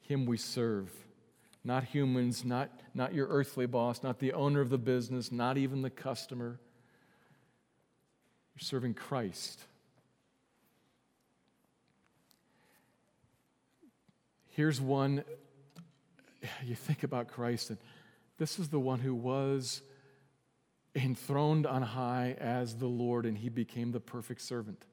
him 0.00 0.26
we 0.26 0.36
serve. 0.36 0.92
Not 1.64 1.84
humans, 1.84 2.44
not, 2.44 2.70
not 2.94 3.14
your 3.14 3.26
earthly 3.28 3.66
boss, 3.66 4.02
not 4.02 4.18
the 4.18 4.32
owner 4.32 4.60
of 4.60 4.70
the 4.70 4.78
business, 4.78 5.32
not 5.32 5.56
even 5.56 5.82
the 5.82 5.90
customer. 5.90 6.60
You're 8.54 8.64
serving 8.64 8.94
Christ. 8.94 9.60
Here's 14.48 14.80
one 14.80 15.24
you 16.64 16.74
think 16.74 17.02
about 17.02 17.28
Christ, 17.28 17.70
and 17.70 17.78
this 18.38 18.58
is 18.58 18.68
the 18.68 18.80
one 18.80 19.00
who 19.00 19.14
was 19.14 19.82
enthroned 20.94 21.66
on 21.66 21.82
high 21.82 22.36
as 22.38 22.76
the 22.76 22.86
Lord, 22.86 23.26
and 23.26 23.36
he 23.36 23.48
became 23.48 23.92
the 23.92 24.00
perfect 24.00 24.40
servant. 24.40 24.84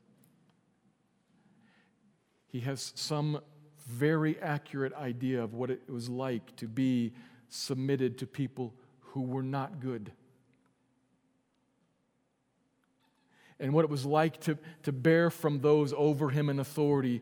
He 2.47 2.61
has 2.61 2.93
some 2.95 3.41
very 3.87 4.39
accurate 4.39 4.93
idea 4.93 5.43
of 5.43 5.53
what 5.53 5.69
it 5.69 5.89
was 5.89 6.09
like 6.09 6.55
to 6.55 6.67
be 6.67 7.13
submitted 7.49 8.17
to 8.19 8.27
people 8.27 8.73
who 8.99 9.21
were 9.21 9.43
not 9.43 9.79
good. 9.79 10.11
And 13.59 13.73
what 13.73 13.85
it 13.85 13.91
was 13.91 14.05
like 14.05 14.39
to, 14.41 14.57
to 14.83 14.91
bear 14.91 15.29
from 15.29 15.59
those 15.59 15.93
over 15.95 16.29
him 16.29 16.49
in 16.49 16.59
authority 16.59 17.21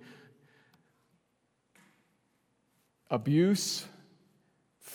abuse, 3.09 3.85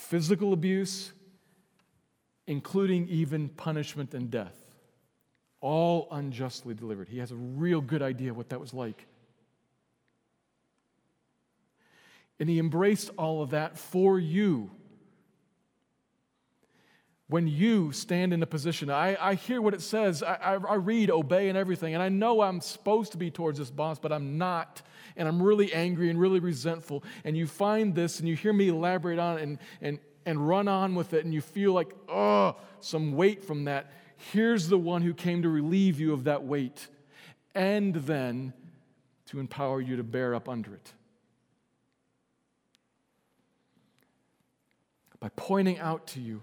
physical 0.09 0.55
abuse, 0.55 1.13
including 2.47 3.07
even 3.09 3.51
punishment 3.51 4.15
and 4.15 4.31
death, 4.31 4.57
all 5.61 6.09
unjustly 6.11 6.73
delivered. 6.73 7.11
He 7.11 7.19
has 7.19 7.31
a 7.31 7.37
real 7.37 7.83
good 7.83 8.01
idea 8.01 8.33
what 8.33 8.49
that 8.49 8.59
was 8.59 8.73
like. 8.73 9.07
And 12.41 12.49
he 12.49 12.59
embraced 12.59 13.11
all 13.19 13.43
of 13.43 13.51
that 13.51 13.77
for 13.77 14.19
you 14.19 14.71
when 17.29 17.47
you 17.47 17.93
stand 17.93 18.33
in 18.33 18.43
a 18.43 18.47
position, 18.47 18.89
I, 18.89 19.17
I 19.21 19.35
hear 19.35 19.61
what 19.61 19.75
it 19.75 19.83
says. 19.83 20.23
I, 20.23 20.35
I, 20.35 20.53
I 20.55 20.75
read, 20.77 21.11
obey, 21.11 21.51
and 21.51 21.59
everything. 21.59 21.93
And 21.93 22.03
I 22.03 22.09
know 22.09 22.41
I'm 22.41 22.63
supposed 22.63 23.13
to 23.13 23.19
be 23.19 23.31
towards 23.31 23.59
this 23.59 23.71
boss, 23.71 23.99
but 23.99 24.13
I'm 24.13 24.39
not. 24.39 24.81
And 25.15 25.29
I'm 25.29 25.43
really 25.43 25.73
angry 25.75 26.09
and 26.09 26.19
really 26.19 26.41
resentful. 26.41 27.05
And 27.25 27.37
you 27.37 27.47
find 27.47 27.95
this 27.95 28.19
and 28.19 28.29
you 28.29 28.35
hear 28.35 28.55
me 28.55 28.69
elaborate 28.69 29.19
on 29.19 29.39
it 29.39 29.43
and, 29.43 29.59
and, 29.83 29.99
and 30.25 30.49
run 30.49 30.69
on 30.69 30.95
with 30.95 31.13
it. 31.13 31.27
And 31.27 31.35
you 31.35 31.43
feel 31.43 31.75
like, 31.75 31.95
oh, 32.09 32.57
some 32.81 33.13
weight 33.13 33.45
from 33.45 33.65
that. 33.65 33.93
Here's 34.33 34.69
the 34.69 34.79
one 34.79 35.03
who 35.03 35.13
came 35.13 35.43
to 35.43 35.51
relieve 35.51 36.01
you 36.01 36.15
of 36.15 36.25
that 36.25 36.45
weight 36.45 36.89
and 37.55 37.95
then 37.95 38.55
to 39.27 39.39
empower 39.39 39.83
you 39.83 39.97
to 39.97 40.03
bear 40.03 40.35
up 40.35 40.49
under 40.49 40.75
it. 40.75 40.93
By 45.21 45.29
pointing 45.37 45.79
out 45.79 46.07
to 46.09 46.21
you 46.21 46.41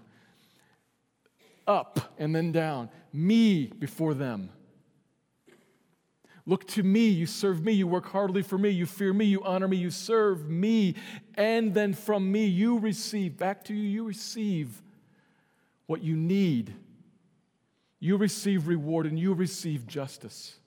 up 1.66 2.14
and 2.18 2.34
then 2.34 2.52
down, 2.52 2.88
me 3.12 3.66
before 3.66 4.14
them. 4.14 4.50
Look 6.48 6.66
to 6.68 6.82
me, 6.84 7.08
you 7.08 7.26
serve 7.26 7.64
me, 7.64 7.72
you 7.72 7.88
work 7.88 8.06
heartily 8.06 8.42
for 8.42 8.56
me, 8.56 8.70
you 8.70 8.86
fear 8.86 9.12
me, 9.12 9.24
you 9.24 9.42
honor 9.42 9.66
me, 9.66 9.76
you 9.76 9.90
serve 9.90 10.48
me, 10.48 10.94
and 11.34 11.74
then 11.74 11.92
from 11.92 12.30
me 12.30 12.46
you 12.46 12.78
receive, 12.78 13.36
back 13.36 13.64
to 13.64 13.74
you, 13.74 13.82
you 13.82 14.04
receive 14.04 14.80
what 15.86 16.02
you 16.02 16.14
need. 16.14 16.72
You 17.98 18.16
receive 18.16 18.68
reward 18.68 19.06
and 19.06 19.18
you 19.18 19.32
receive 19.34 19.86
justice. 19.86 20.58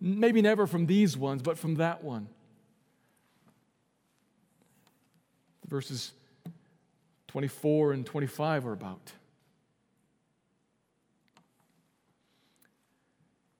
Maybe 0.00 0.42
never 0.42 0.66
from 0.66 0.86
these 0.86 1.16
ones, 1.16 1.40
but 1.40 1.56
from 1.56 1.76
that 1.76 2.04
one. 2.04 2.28
Verses 5.66 6.12
24 7.36 7.92
and 7.92 8.06
25 8.06 8.66
are 8.66 8.72
about. 8.72 9.12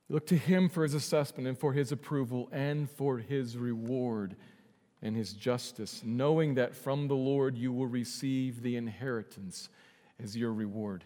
Look 0.09 0.27
to 0.29 0.37
him 0.39 0.71
for 0.71 0.83
his 0.83 0.95
assessment 0.95 1.47
and 1.47 1.59
for 1.59 1.75
his 1.75 1.93
approval 1.93 2.49
and 2.53 2.89
for 2.89 3.19
his 3.19 3.59
reward 3.59 4.35
and 5.03 5.15
his 5.15 5.35
justice, 5.35 6.01
knowing 6.03 6.55
that 6.55 6.75
from 6.75 7.07
the 7.07 7.17
Lord 7.17 7.59
you 7.59 7.71
will 7.71 7.87
receive 7.87 8.63
the 8.63 8.77
inheritance 8.77 9.69
as 10.19 10.35
your 10.35 10.55
reward. 10.55 11.05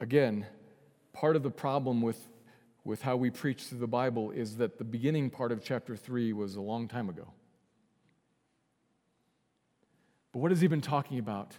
Again, 0.00 0.46
part 1.12 1.36
of 1.36 1.42
the 1.42 1.50
problem 1.50 2.00
with, 2.00 2.30
with 2.82 3.02
how 3.02 3.16
we 3.16 3.28
preach 3.28 3.64
through 3.64 3.80
the 3.80 3.86
Bible 3.86 4.30
is 4.30 4.56
that 4.56 4.78
the 4.78 4.84
beginning 4.84 5.28
part 5.28 5.52
of 5.52 5.62
chapter 5.62 5.96
3 5.96 6.32
was 6.32 6.56
a 6.56 6.62
long 6.62 6.88
time 6.88 7.10
ago. 7.10 7.28
But 10.36 10.42
what 10.42 10.50
has 10.50 10.60
he 10.60 10.66
been 10.66 10.82
talking 10.82 11.18
about 11.18 11.54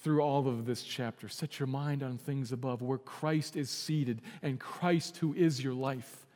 through 0.00 0.22
all 0.22 0.48
of 0.48 0.66
this 0.66 0.82
chapter? 0.82 1.28
Set 1.28 1.60
your 1.60 1.68
mind 1.68 2.02
on 2.02 2.18
things 2.18 2.50
above 2.50 2.82
where 2.82 2.98
Christ 2.98 3.54
is 3.54 3.70
seated 3.70 4.22
and 4.42 4.58
Christ 4.58 5.18
who 5.18 5.32
is 5.34 5.62
your 5.62 5.72
life. 5.72 6.26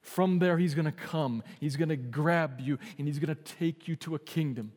From 0.00 0.38
there, 0.38 0.58
he's 0.58 0.76
going 0.76 0.84
to 0.84 0.92
come, 0.92 1.42
he's 1.58 1.74
going 1.74 1.88
to 1.88 1.96
grab 1.96 2.60
you, 2.60 2.78
and 2.98 3.08
he's 3.08 3.18
going 3.18 3.34
to 3.34 3.42
take 3.42 3.88
you 3.88 3.96
to 3.96 4.14
a 4.14 4.18
kingdom. 4.20 4.70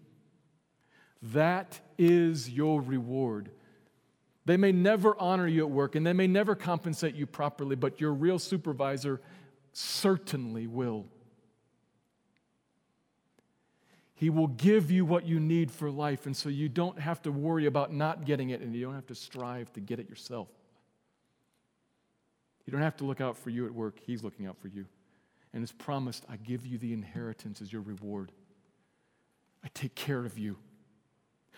That 1.21 1.79
is 1.95 2.49
your 2.49 2.81
reward. 2.81 3.51
They 4.45 4.57
may 4.57 4.71
never 4.71 5.15
honor 5.19 5.45
you 5.45 5.61
at 5.61 5.69
work 5.69 5.93
and 5.93 6.07
they 6.07 6.13
may 6.13 6.25
never 6.25 6.55
compensate 6.55 7.13
you 7.13 7.27
properly, 7.27 7.75
but 7.75 8.01
your 8.01 8.15
real 8.15 8.39
supervisor 8.39 9.21
certainly 9.73 10.65
will. 10.65 11.05
He 14.15 14.29
will 14.29 14.47
give 14.47 14.91
you 14.91 15.03
what 15.03 15.25
you 15.25 15.41
need 15.41 15.69
for 15.71 15.91
life, 15.91 16.25
and 16.25 16.35
so 16.35 16.47
you 16.47 16.69
don't 16.69 16.97
have 16.99 17.21
to 17.23 17.31
worry 17.31 17.65
about 17.65 17.93
not 17.93 18.23
getting 18.23 18.49
it, 18.49 18.61
and 18.61 18.73
you 18.73 18.85
don't 18.85 18.95
have 18.95 19.07
to 19.07 19.15
strive 19.15 19.71
to 19.73 19.81
get 19.81 19.99
it 19.99 20.09
yourself. 20.09 20.47
You 22.65 22.71
don't 22.71 22.81
have 22.81 22.95
to 22.97 23.05
look 23.05 23.19
out 23.19 23.37
for 23.37 23.49
you 23.49 23.65
at 23.65 23.73
work, 23.73 23.99
He's 24.05 24.23
looking 24.23 24.47
out 24.47 24.57
for 24.57 24.69
you. 24.69 24.85
And 25.53 25.61
it's 25.61 25.73
promised, 25.73 26.25
I 26.29 26.37
give 26.37 26.65
you 26.65 26.77
the 26.77 26.93
inheritance 26.93 27.61
as 27.61 27.71
your 27.71 27.81
reward. 27.81 28.31
I 29.63 29.67
take 29.73 29.95
care 29.95 30.25
of 30.25 30.39
you. 30.39 30.57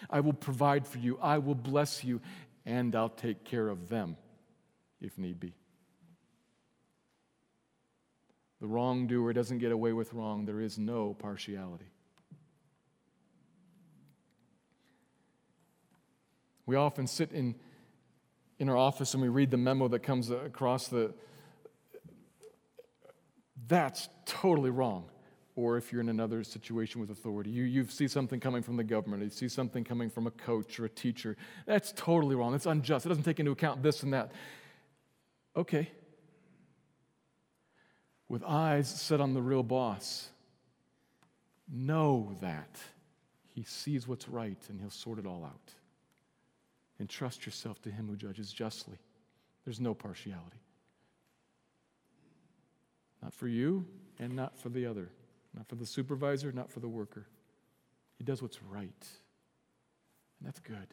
I 0.09 0.19
will 0.19 0.33
provide 0.33 0.87
for 0.87 0.97
you. 0.97 1.19
I 1.21 1.37
will 1.37 1.55
bless 1.55 2.03
you, 2.03 2.21
and 2.65 2.95
I'll 2.95 3.09
take 3.09 3.43
care 3.43 3.67
of 3.67 3.87
them 3.87 4.17
if 4.99 5.17
need 5.19 5.39
be. 5.39 5.53
The 8.61 8.67
wrongdoer 8.67 9.33
doesn't 9.33 9.59
get 9.59 9.71
away 9.71 9.93
with 9.93 10.11
wrong, 10.13 10.45
there 10.45 10.59
is 10.59 10.79
no 10.79 11.13
partiality. 11.13 11.85
We 16.67 16.75
often 16.75 17.07
sit 17.07 17.31
in, 17.31 17.55
in 18.59 18.69
our 18.69 18.77
office 18.77 19.13
and 19.13 19.23
we 19.23 19.29
read 19.29 19.49
the 19.49 19.57
memo 19.57 19.87
that 19.87 20.03
comes 20.03 20.29
across 20.29 20.89
the, 20.89 21.13
that's 23.67 24.09
totally 24.25 24.69
wrong. 24.69 25.05
Or 25.55 25.77
if 25.77 25.91
you're 25.91 26.01
in 26.01 26.09
another 26.09 26.43
situation 26.43 27.01
with 27.01 27.09
authority, 27.09 27.49
you, 27.49 27.63
you 27.63 27.87
see 27.87 28.07
something 28.07 28.39
coming 28.39 28.61
from 28.61 28.75
the 28.75 28.83
government, 28.83 29.23
you 29.23 29.29
see 29.29 29.47
something 29.47 29.83
coming 29.83 30.09
from 30.09 30.27
a 30.27 30.31
coach 30.31 30.79
or 30.79 30.85
a 30.85 30.89
teacher, 30.89 31.35
that's 31.65 31.93
totally 31.95 32.35
wrong. 32.35 32.51
That's 32.51 32.67
unjust. 32.67 33.07
It 33.07 33.09
doesn't 33.09 33.23
take 33.23 33.39
into 33.39 33.51
account 33.51 33.81
this 33.81 34.03
and 34.03 34.13
that. 34.13 34.33
Okay. 35.55 35.89
With 38.29 38.43
eyes 38.43 38.89
set 38.89 39.21
on 39.21 39.33
the 39.33 39.41
real 39.41 39.63
boss, 39.63 40.29
know 41.71 42.35
that 42.41 42.77
he 43.55 43.63
sees 43.63 44.05
what's 44.05 44.27
right 44.27 44.61
and 44.69 44.81
he'll 44.81 44.89
sort 44.89 45.17
it 45.17 45.25
all 45.25 45.45
out 45.45 45.73
and 46.99 47.09
trust 47.09 47.45
yourself 47.45 47.81
to 47.83 47.91
him 47.91 48.07
who 48.07 48.15
judges 48.15 48.51
justly. 48.51 48.97
There's 49.65 49.79
no 49.79 49.93
partiality. 49.93 50.61
Not 53.21 53.33
for 53.33 53.47
you 53.47 53.85
and 54.19 54.35
not 54.35 54.57
for 54.57 54.69
the 54.69 54.85
other. 54.85 55.09
Not 55.55 55.67
for 55.67 55.75
the 55.75 55.85
supervisor, 55.85 56.51
not 56.51 56.71
for 56.71 56.79
the 56.79 56.87
worker. 56.87 57.25
He 58.17 58.23
does 58.23 58.41
what's 58.41 58.61
right. 58.63 59.07
And 60.39 60.47
that's 60.47 60.59
good. 60.59 60.87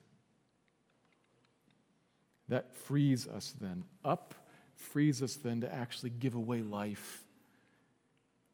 That 2.48 2.74
frees 2.76 3.26
us 3.26 3.54
then. 3.60 3.84
Up 4.04 4.34
frees 4.76 5.22
us 5.22 5.34
then 5.36 5.60
to 5.60 5.72
actually 5.72 6.10
give 6.10 6.34
away 6.34 6.62
life. 6.62 7.22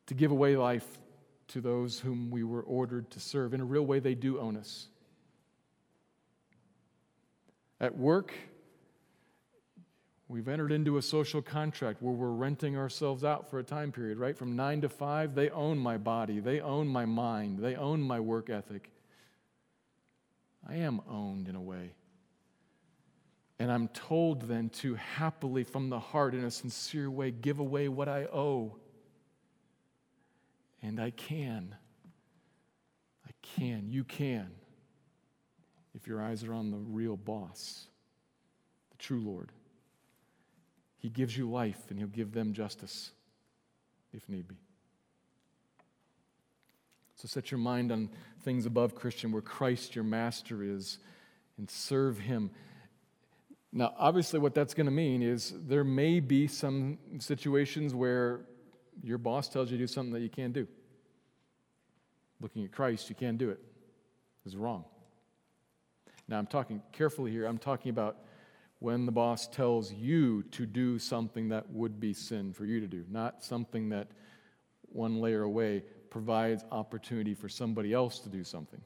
To 0.06 0.14
give 0.14 0.30
away 0.30 0.56
life 0.56 0.86
to 1.48 1.60
those 1.60 1.98
whom 1.98 2.30
we 2.30 2.44
were 2.44 2.62
ordered 2.62 3.10
to 3.10 3.20
serve. 3.20 3.54
In 3.54 3.60
a 3.60 3.64
real 3.64 3.84
way, 3.84 3.98
they 3.98 4.14
do 4.14 4.38
own 4.38 4.56
us. 4.56 4.86
At 7.81 7.97
work, 7.97 8.35
we've 10.29 10.49
entered 10.49 10.71
into 10.71 10.99
a 10.99 11.03
social 11.03 11.40
contract 11.40 12.03
where 12.03 12.12
we're 12.12 12.31
renting 12.31 12.77
ourselves 12.77 13.25
out 13.25 13.49
for 13.49 13.59
a 13.59 13.64
time 13.64 13.90
period, 13.90 14.19
right? 14.19 14.37
From 14.37 14.55
nine 14.55 14.83
to 14.83 14.88
five, 14.88 15.35
they 15.35 15.49
own 15.49 15.79
my 15.79 15.97
body, 15.97 16.40
they 16.40 16.61
own 16.61 16.87
my 16.87 17.07
mind, 17.07 17.59
they 17.61 17.77
own 17.77 18.03
my 18.03 18.21
work 18.21 18.51
ethic. 18.51 18.90
I 20.69 20.77
am 20.77 21.01
owned 21.09 21.49
in 21.49 21.57
a 21.57 21.61
way. 21.61 21.95
And 23.59 23.73
I'm 23.73 23.88
told 23.88 24.43
then 24.43 24.69
to 24.81 24.95
happily, 24.95 25.64
from 25.64 25.88
the 25.88 25.99
heart, 25.99 26.35
in 26.35 26.45
a 26.45 26.51
sincere 26.51 27.11
way, 27.11 27.31
give 27.31 27.59
away 27.59 27.88
what 27.88 28.09
I 28.09 28.25
owe. 28.25 28.77
And 30.83 31.01
I 31.01 31.11
can. 31.11 31.75
I 33.27 33.31
can. 33.43 33.90
You 33.90 34.05
can 34.05 34.51
if 36.00 36.06
your 36.06 36.22
eyes 36.22 36.44
are 36.44 36.54
on 36.54 36.70
the 36.70 36.78
real 36.78 37.16
boss, 37.16 37.86
the 38.90 38.96
true 38.96 39.20
Lord. 39.20 39.50
He 40.98 41.10
gives 41.10 41.36
you 41.36 41.50
life 41.50 41.78
and 41.90 41.98
He'll 41.98 42.08
give 42.08 42.32
them 42.32 42.52
justice 42.52 43.10
if 44.12 44.28
need 44.28 44.48
be. 44.48 44.56
So 47.16 47.28
set 47.28 47.50
your 47.50 47.58
mind 47.58 47.92
on 47.92 48.08
things 48.42 48.64
above, 48.64 48.94
Christian, 48.94 49.30
where 49.30 49.42
Christ 49.42 49.94
your 49.94 50.04
master 50.04 50.62
is, 50.62 50.98
and 51.58 51.70
serve 51.70 52.18
Him. 52.18 52.50
Now, 53.72 53.92
obviously, 53.98 54.40
what 54.40 54.54
that's 54.54 54.72
going 54.72 54.86
to 54.86 54.92
mean 54.92 55.22
is 55.22 55.52
there 55.66 55.84
may 55.84 56.20
be 56.20 56.46
some 56.46 56.98
situations 57.18 57.94
where 57.94 58.40
your 59.02 59.18
boss 59.18 59.48
tells 59.48 59.70
you 59.70 59.76
to 59.76 59.82
do 59.82 59.86
something 59.86 60.14
that 60.14 60.20
you 60.20 60.30
can't 60.30 60.54
do. 60.54 60.66
Looking 62.40 62.64
at 62.64 62.72
Christ, 62.72 63.10
you 63.10 63.14
can't 63.14 63.36
do 63.36 63.50
it. 63.50 63.60
It's 64.46 64.54
wrong. 64.54 64.84
Now, 66.31 66.38
I'm 66.38 66.47
talking 66.47 66.81
carefully 66.93 67.33
here. 67.33 67.45
I'm 67.45 67.59
talking 67.59 67.90
about 67.90 68.19
when 68.79 69.05
the 69.05 69.12
boss 69.12 69.49
tells 69.49 69.93
you 69.93 70.45
to 70.53 70.64
do 70.64 70.97
something 70.97 71.49
that 71.49 71.69
would 71.71 71.99
be 71.99 72.14
sin 72.14 72.53
for 72.53 72.64
you 72.64 72.79
to 72.81 72.87
do, 72.87 73.05
not 73.11 73.43
something 73.43 73.88
that 73.88 74.12
one 74.93 75.21
layer 75.21 75.43
away 75.43 75.83
provides 76.09 76.64
opportunity 76.71 77.35
for 77.35 77.49
somebody 77.49 77.93
else 77.93 78.21
to 78.21 78.29
do 78.29 78.45
something. 78.45 78.81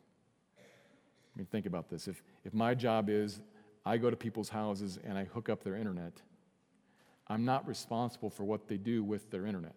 I 0.58 1.38
mean, 1.38 1.46
think 1.46 1.66
about 1.66 1.90
this. 1.90 2.08
If, 2.08 2.22
if 2.44 2.54
my 2.54 2.74
job 2.74 3.10
is 3.10 3.40
I 3.84 3.98
go 3.98 4.08
to 4.08 4.16
people's 4.16 4.48
houses 4.48 4.98
and 5.04 5.18
I 5.18 5.24
hook 5.24 5.50
up 5.50 5.62
their 5.62 5.76
internet, 5.76 6.22
I'm 7.28 7.44
not 7.44 7.68
responsible 7.68 8.30
for 8.30 8.44
what 8.44 8.68
they 8.68 8.78
do 8.78 9.04
with 9.04 9.30
their 9.30 9.44
internet. 9.44 9.74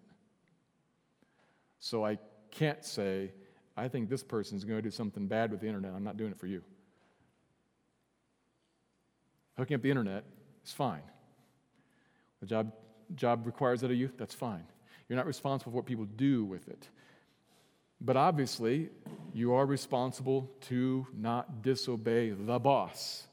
So 1.80 2.06
I 2.06 2.18
can't 2.50 2.84
say, 2.86 3.34
I 3.76 3.90
think 3.90 4.10
this 4.10 4.24
person's 4.24 4.64
going 4.64 4.78
to 4.78 4.82
do 4.82 4.92
something 4.92 5.28
bad 5.28 5.52
with 5.52 5.60
the 5.60 5.68
internet. 5.68 5.94
I'm 5.94 6.04
not 6.04 6.16
doing 6.16 6.32
it 6.32 6.40
for 6.40 6.48
you. 6.48 6.64
Hooking 9.58 9.76
up 9.76 9.82
the 9.82 9.90
internet 9.90 10.24
is 10.66 10.72
fine. 10.72 11.02
The 12.40 12.46
job, 12.46 12.72
job 13.16 13.46
requires 13.46 13.82
that 13.82 13.92
of 13.92 13.98
you, 13.98 14.12
that's 14.18 14.36
fine. 14.36 14.64
You're 15.10 15.18
not 15.18 15.26
responsible 15.26 15.72
for 15.72 15.76
what 15.76 15.86
people 15.86 16.06
do 16.06 16.44
with 16.46 16.68
it. 16.68 16.90
But 18.00 18.16
obviously, 18.16 18.90
you 19.34 19.54
are 19.54 19.66
responsible 19.66 20.52
to 20.68 21.08
not 21.16 21.64
disobey 21.64 22.30
the 22.30 22.60
boss, 22.60 23.26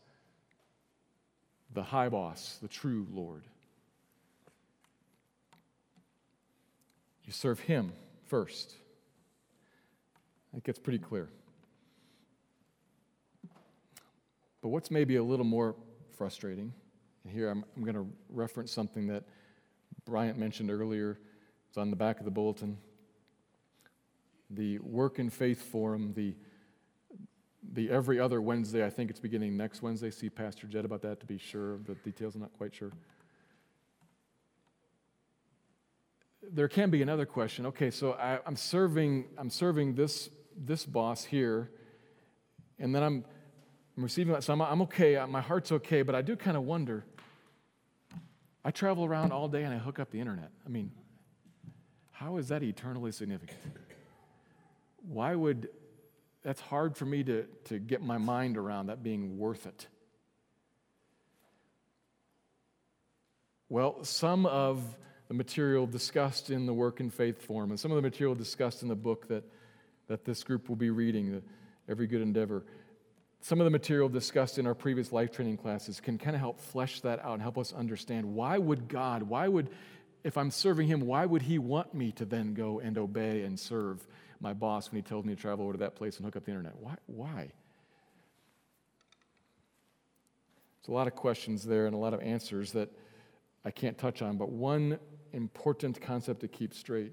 the 1.72 1.82
high 1.82 2.08
boss, 2.08 2.58
the 2.62 2.68
true 2.68 3.06
Lord. 3.12 3.44
You 7.24 7.32
serve 7.32 7.60
Him 7.60 7.92
first. 8.26 8.74
It 10.56 10.64
gets 10.64 10.78
pretty 10.78 10.98
clear. 10.98 11.28
But 14.62 14.68
what's 14.68 14.90
maybe 14.90 15.16
a 15.16 15.22
little 15.22 15.44
more 15.44 15.74
frustrating, 16.14 16.72
and 17.24 17.32
here 17.32 17.50
I'm, 17.50 17.64
I'm 17.76 17.82
going 17.82 17.94
to 17.94 18.06
reference 18.28 18.72
something 18.72 19.06
that 19.08 19.24
Bryant 20.04 20.38
mentioned 20.38 20.70
earlier, 20.70 21.18
it's 21.68 21.78
on 21.78 21.90
the 21.90 21.96
back 21.96 22.18
of 22.18 22.24
the 22.24 22.30
bulletin. 22.30 22.78
The 24.50 24.78
Work 24.78 25.18
and 25.18 25.32
Faith 25.32 25.62
Forum, 25.62 26.12
the 26.14 26.34
the 27.72 27.90
every 27.90 28.20
other 28.20 28.42
Wednesday, 28.42 28.84
I 28.84 28.90
think 28.90 29.08
it's 29.08 29.18
beginning 29.18 29.56
next 29.56 29.80
Wednesday. 29.80 30.10
See 30.10 30.28
Pastor 30.28 30.66
Jed 30.66 30.84
about 30.84 31.00
that 31.02 31.18
to 31.20 31.26
be 31.26 31.38
sure 31.38 31.78
the 31.78 31.94
details. 31.94 32.34
I'm 32.34 32.42
not 32.42 32.52
quite 32.52 32.74
sure. 32.74 32.92
there 36.52 36.68
can 36.68 36.90
be 36.90 37.02
another 37.02 37.26
question. 37.26 37.66
Okay, 37.66 37.90
so 37.90 38.12
I, 38.12 38.38
am 38.46 38.56
serving, 38.56 39.26
I'm 39.38 39.50
serving 39.50 39.94
this, 39.94 40.30
this 40.56 40.84
boss 40.84 41.24
here, 41.24 41.70
and 42.78 42.94
then 42.94 43.02
I'm, 43.02 43.24
I'm 43.96 44.02
receiving 44.02 44.32
that. 44.32 44.42
So 44.42 44.52
I'm, 44.52 44.60
I'm 44.60 44.82
okay, 44.82 45.16
uh, 45.16 45.26
my 45.26 45.40
heart's 45.40 45.70
okay, 45.72 46.02
but 46.02 46.14
I 46.14 46.22
do 46.22 46.36
kind 46.36 46.56
of 46.56 46.64
wonder. 46.64 47.04
I 48.64 48.70
travel 48.70 49.04
around 49.04 49.32
all 49.32 49.48
day 49.48 49.62
and 49.62 49.72
I 49.72 49.78
hook 49.78 49.98
up 49.98 50.10
the 50.10 50.20
internet. 50.20 50.50
I 50.66 50.68
mean, 50.68 50.90
how 52.10 52.38
is 52.38 52.48
that 52.48 52.62
eternally 52.62 53.12
significant? 53.12 53.58
Why 55.06 55.34
would, 55.34 55.68
that's 56.42 56.60
hard 56.60 56.96
for 56.96 57.04
me 57.04 57.22
to, 57.24 57.46
to 57.64 57.78
get 57.78 58.02
my 58.02 58.18
mind 58.18 58.56
around 58.56 58.86
that 58.86 59.02
being 59.02 59.38
worth 59.38 59.66
it. 59.66 59.86
Well, 63.68 64.04
some 64.04 64.46
of 64.46 64.82
the 65.28 65.34
material 65.34 65.86
discussed 65.86 66.50
in 66.50 66.66
the 66.66 66.74
Work 66.74 67.00
and 67.00 67.12
Faith 67.12 67.42
Forum, 67.42 67.70
and 67.70 67.80
some 67.80 67.90
of 67.90 67.96
the 67.96 68.02
material 68.02 68.34
discussed 68.34 68.82
in 68.82 68.88
the 68.88 68.94
book 68.94 69.28
that, 69.28 69.42
that 70.06 70.24
this 70.24 70.44
group 70.44 70.68
will 70.68 70.76
be 70.76 70.90
reading, 70.90 71.32
the 71.32 71.42
Every 71.88 72.06
Good 72.06 72.20
Endeavor. 72.20 72.64
Some 73.44 73.60
of 73.60 73.66
the 73.66 73.70
material 73.70 74.08
discussed 74.08 74.58
in 74.58 74.66
our 74.66 74.74
previous 74.74 75.12
life 75.12 75.30
training 75.30 75.58
classes 75.58 76.00
can 76.00 76.16
kind 76.16 76.34
of 76.34 76.40
help 76.40 76.58
flesh 76.58 77.02
that 77.02 77.22
out 77.22 77.34
and 77.34 77.42
help 77.42 77.58
us 77.58 77.74
understand 77.74 78.24
why 78.24 78.56
would 78.56 78.88
God, 78.88 79.22
why 79.24 79.48
would, 79.48 79.68
if 80.22 80.38
I'm 80.38 80.50
serving 80.50 80.88
Him, 80.88 81.02
why 81.02 81.26
would 81.26 81.42
He 81.42 81.58
want 81.58 81.92
me 81.92 82.10
to 82.12 82.24
then 82.24 82.54
go 82.54 82.80
and 82.80 82.96
obey 82.96 83.42
and 83.42 83.60
serve 83.60 84.06
my 84.40 84.54
boss 84.54 84.90
when 84.90 84.96
He 84.96 85.06
tells 85.06 85.26
me 85.26 85.34
to 85.34 85.38
travel 85.38 85.64
over 85.64 85.74
to 85.74 85.78
that 85.80 85.94
place 85.94 86.16
and 86.16 86.24
hook 86.24 86.36
up 86.36 86.46
the 86.46 86.52
internet? 86.52 86.74
Why? 86.80 86.94
Why? 87.04 87.52
There's 90.80 90.88
a 90.88 90.92
lot 90.92 91.06
of 91.06 91.14
questions 91.14 91.64
there 91.64 91.84
and 91.84 91.94
a 91.94 91.98
lot 91.98 92.14
of 92.14 92.22
answers 92.22 92.72
that 92.72 92.90
I 93.62 93.70
can't 93.70 93.98
touch 93.98 94.22
on, 94.22 94.38
but 94.38 94.48
one 94.48 94.98
important 95.34 96.00
concept 96.00 96.40
to 96.40 96.48
keep 96.48 96.72
straight 96.72 97.12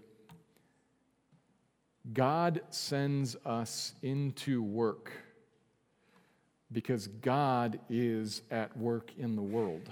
God 2.14 2.62
sends 2.70 3.36
us 3.46 3.96
into 4.02 4.64
work 4.64 5.12
because 6.72 7.08
God 7.08 7.80
is 7.90 8.42
at 8.50 8.76
work 8.78 9.12
in 9.18 9.36
the 9.36 9.42
world 9.42 9.90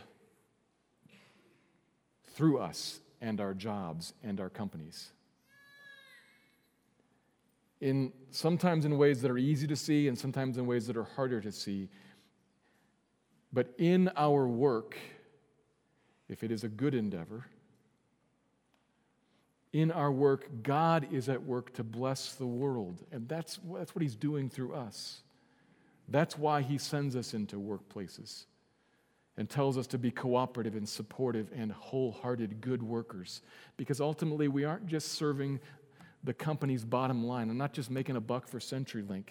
through 2.33 2.59
us 2.59 2.99
and 3.21 3.41
our 3.41 3.53
jobs 3.53 4.13
and 4.23 4.39
our 4.39 4.49
companies. 4.49 5.11
In 7.81 8.11
sometimes 8.31 8.85
in 8.85 8.97
ways 8.97 9.21
that 9.21 9.31
are 9.31 9.37
easy 9.37 9.67
to 9.67 9.75
see 9.75 10.07
and 10.07 10.17
sometimes 10.17 10.57
in 10.57 10.65
ways 10.65 10.87
that 10.87 10.97
are 10.97 11.03
harder 11.03 11.41
to 11.41 11.51
see. 11.51 11.89
But 13.51 13.73
in 13.77 14.09
our 14.15 14.47
work, 14.47 14.97
if 16.27 16.43
it 16.43 16.51
is 16.51 16.63
a 16.63 16.69
good 16.69 16.93
endeavor, 16.93 17.45
in 19.71 19.91
our 19.91 20.11
work, 20.11 20.49
God 20.63 21.07
is 21.11 21.29
at 21.29 21.43
work 21.43 21.73
to 21.73 21.83
bless 21.83 22.33
the 22.33 22.47
world. 22.47 23.03
And 23.11 23.27
that's, 23.27 23.59
that's 23.73 23.93
what 23.95 24.01
He's 24.01 24.15
doing 24.15 24.49
through 24.49 24.73
us. 24.73 25.21
That's 26.09 26.37
why 26.37 26.61
He 26.61 26.77
sends 26.77 27.15
us 27.15 27.33
into 27.33 27.57
workplaces 27.57 28.45
and 29.37 29.49
tells 29.49 29.77
us 29.77 29.87
to 29.87 29.97
be 29.97 30.11
cooperative 30.11 30.75
and 30.75 30.87
supportive 30.87 31.49
and 31.55 31.71
wholehearted 31.71 32.61
good 32.61 32.83
workers. 32.83 33.41
Because 33.77 34.01
ultimately, 34.01 34.47
we 34.47 34.65
aren't 34.65 34.87
just 34.87 35.13
serving 35.13 35.59
the 36.23 36.33
company's 36.33 36.83
bottom 36.83 37.25
line. 37.25 37.49
I'm 37.49 37.57
not 37.57 37.73
just 37.73 37.89
making 37.89 38.15
a 38.15 38.21
buck 38.21 38.47
for 38.47 38.59
CenturyLink. 38.59 39.27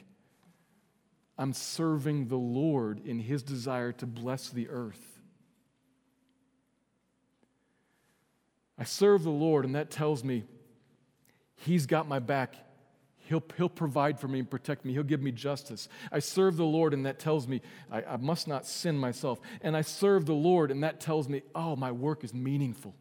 I'm 1.36 1.52
serving 1.52 2.28
the 2.28 2.36
Lord 2.36 3.06
in 3.06 3.18
His 3.18 3.42
desire 3.42 3.92
to 3.92 4.06
bless 4.06 4.48
the 4.48 4.68
earth. 4.68 5.20
I 8.78 8.84
serve 8.84 9.24
the 9.24 9.30
Lord, 9.30 9.64
and 9.64 9.74
that 9.74 9.90
tells 9.90 10.24
me 10.24 10.44
He's 11.56 11.86
got 11.86 12.08
my 12.08 12.20
back. 12.20 12.54
He'll, 13.28 13.44
he'll 13.58 13.68
provide 13.68 14.18
for 14.18 14.26
me 14.26 14.38
and 14.38 14.50
protect 14.50 14.86
me. 14.86 14.94
He'll 14.94 15.02
give 15.02 15.20
me 15.20 15.32
justice. 15.32 15.86
I 16.10 16.18
serve 16.18 16.56
the 16.56 16.64
Lord, 16.64 16.94
and 16.94 17.04
that 17.04 17.18
tells 17.18 17.46
me 17.46 17.60
I, 17.90 18.02
I 18.02 18.16
must 18.16 18.48
not 18.48 18.66
sin 18.66 18.96
myself. 18.96 19.38
And 19.60 19.76
I 19.76 19.82
serve 19.82 20.24
the 20.24 20.34
Lord, 20.34 20.70
and 20.70 20.82
that 20.82 20.98
tells 20.98 21.28
me, 21.28 21.42
oh, 21.54 21.76
my 21.76 21.92
work 21.92 22.24
is 22.24 22.32
meaningful. 22.32 22.94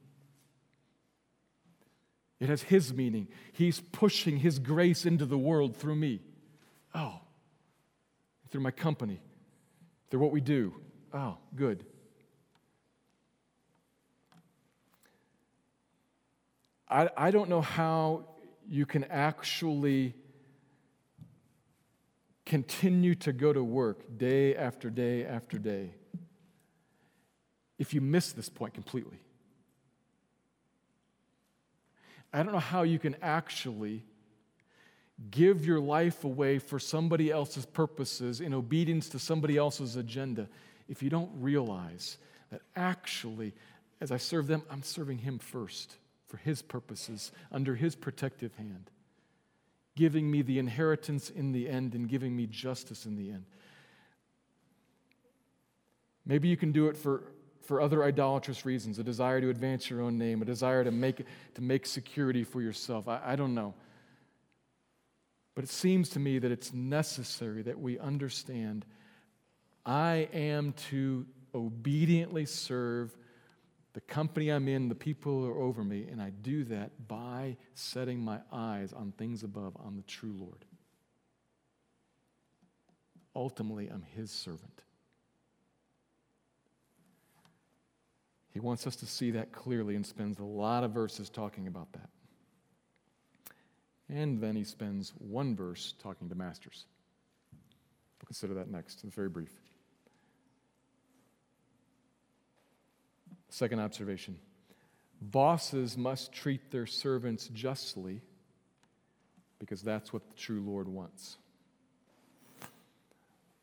It 2.42 2.50
has 2.50 2.62
His 2.64 2.94
meaning. 2.94 3.30
He's 3.54 3.80
pushing 3.80 4.38
His 4.38 4.60
grace 4.60 5.06
into 5.06 5.26
the 5.26 5.38
world 5.38 5.78
through 5.78 5.96
me. 5.96 6.20
Oh, 6.94 7.22
through 8.50 8.62
my 8.62 8.72
company, 8.72 9.22
through 10.10 10.20
what 10.20 10.32
we 10.32 10.42
do. 10.42 10.74
Oh, 11.14 11.38
good. 11.56 11.86
I, 16.90 17.10
I 17.16 17.32
don't 17.32 17.50
know 17.50 17.62
how 17.62 18.26
you 18.70 18.86
can 18.86 19.04
actually 19.06 20.14
continue 22.46 23.16
to 23.16 23.34
go 23.34 23.52
to 23.52 23.64
work 23.64 24.18
day 24.18 24.56
after 24.56 24.90
day 24.90 25.26
after 25.26 25.58
day 25.58 25.92
if 27.78 27.94
you 27.94 28.02
miss 28.02 28.32
this 28.32 28.50
point 28.50 28.74
completely. 28.74 29.20
I 32.34 32.44
don't 32.44 32.52
know 32.52 32.60
how 32.60 32.84
you 32.84 33.00
can 33.00 33.16
actually 33.22 34.04
give 35.32 35.66
your 35.66 35.80
life 35.80 36.24
away 36.24 36.60
for 36.60 36.80
somebody 36.80 37.32
else's 37.32 37.66
purposes 37.66 38.40
in 38.42 38.54
obedience 38.54 39.10
to 39.10 39.20
somebody 39.20 39.58
else's 39.58 39.96
agenda 39.96 40.48
if 40.88 41.02
you 41.02 41.10
don't 41.10 41.32
realize 41.40 42.18
that 42.52 42.62
actually, 42.76 43.54
as 44.00 44.12
I 44.12 44.18
serve 44.18 44.48
them, 44.48 44.62
I'm 44.70 44.84
serving 44.84 45.20
Him 45.20 45.40
first 45.40 45.98
for 46.28 46.38
His 46.38 46.62
purposes 46.62 47.32
under 47.52 47.76
His 47.76 47.96
protective 47.96 48.56
hand, 48.56 48.92
giving 49.96 50.30
me 50.30 50.42
the 50.42 50.60
inheritance 50.60 51.30
in 51.30 51.52
the 51.52 51.68
end 51.68 51.96
and 51.96 52.08
giving 52.08 52.36
me 52.36 52.46
justice 52.46 53.06
in 53.06 53.16
the 53.16 53.32
end. 53.32 53.46
Maybe 56.26 56.50
you 56.50 56.58
can 56.58 56.74
do 56.74 56.88
it 56.88 56.98
for, 56.98 57.24
for 57.62 57.82
other 57.82 58.04
idolatrous 58.04 58.66
reasons 58.66 59.00
a 59.00 59.04
desire 59.04 59.40
to 59.40 59.50
advance 59.50 59.90
your 59.90 60.02
own 60.02 60.18
name, 60.18 60.42
a 60.42 60.46
desire 60.46 60.84
to 60.84 60.92
make, 60.92 61.26
to 61.56 61.62
make 61.62 61.86
security 61.86 62.44
for 62.44 62.62
yourself. 62.62 63.08
I, 63.08 63.22
I 63.26 63.36
don't 63.36 63.56
know. 63.56 63.74
But 65.56 65.64
it 65.64 65.72
seems 65.72 66.10
to 66.10 66.20
me 66.20 66.38
that 66.38 66.52
it's 66.52 66.72
necessary 66.74 67.64
that 67.64 67.80
we 67.80 67.98
understand 67.98 68.86
I 69.86 70.28
am 70.34 70.74
to 70.90 71.26
obediently 71.56 72.46
serve 72.46 73.16
the 73.98 74.02
company 74.02 74.50
I'm 74.50 74.68
in, 74.68 74.90
the 74.90 74.94
people 74.94 75.44
are 75.48 75.60
over 75.60 75.84
me, 75.84 76.06
and 76.12 76.22
I 76.22 76.30
do 76.30 76.64
that 76.66 77.08
by 77.08 77.58
setting 77.74 78.20
my 78.20 78.42
eyes 78.52 78.94
on 78.94 79.12
things 79.14 79.42
above, 79.42 79.76
on 79.84 79.96
the 79.96 80.04
true 80.04 80.36
Lord. 80.38 80.66
Ultimately, 83.36 83.88
I'm 83.88 84.04
His 84.16 84.30
servant. 84.30 84.84
He 88.52 88.60
wants 88.60 88.86
us 88.86 88.96
to 88.98 89.08
see 89.08 89.32
that 89.32 89.52
clearly 89.52 89.96
and 89.96 90.06
spends 90.06 90.38
a 90.38 90.44
lot 90.44 90.84
of 90.84 90.92
verses 90.92 91.32
talking 91.32 91.66
about 91.66 91.92
that. 91.94 92.10
And 94.10 94.40
then 94.40 94.56
he 94.56 94.64
spends 94.64 95.12
one 95.18 95.56
verse 95.56 95.96
talking 96.00 96.30
to 96.30 96.36
masters. 96.36 96.86
We'll 97.52 98.28
consider 98.28 98.54
that 98.54 98.70
next. 98.70 99.04
It's 99.04 99.16
very 99.16 99.30
brief. 99.30 99.60
Second 103.58 103.80
observation 103.80 104.38
bosses 105.20 105.98
must 105.98 106.32
treat 106.32 106.70
their 106.70 106.86
servants 106.86 107.48
justly 107.48 108.22
because 109.58 109.82
that's 109.82 110.14
what 110.14 110.22
the 110.30 110.36
true 110.36 110.62
Lord 110.62 110.88
wants. 110.88 111.38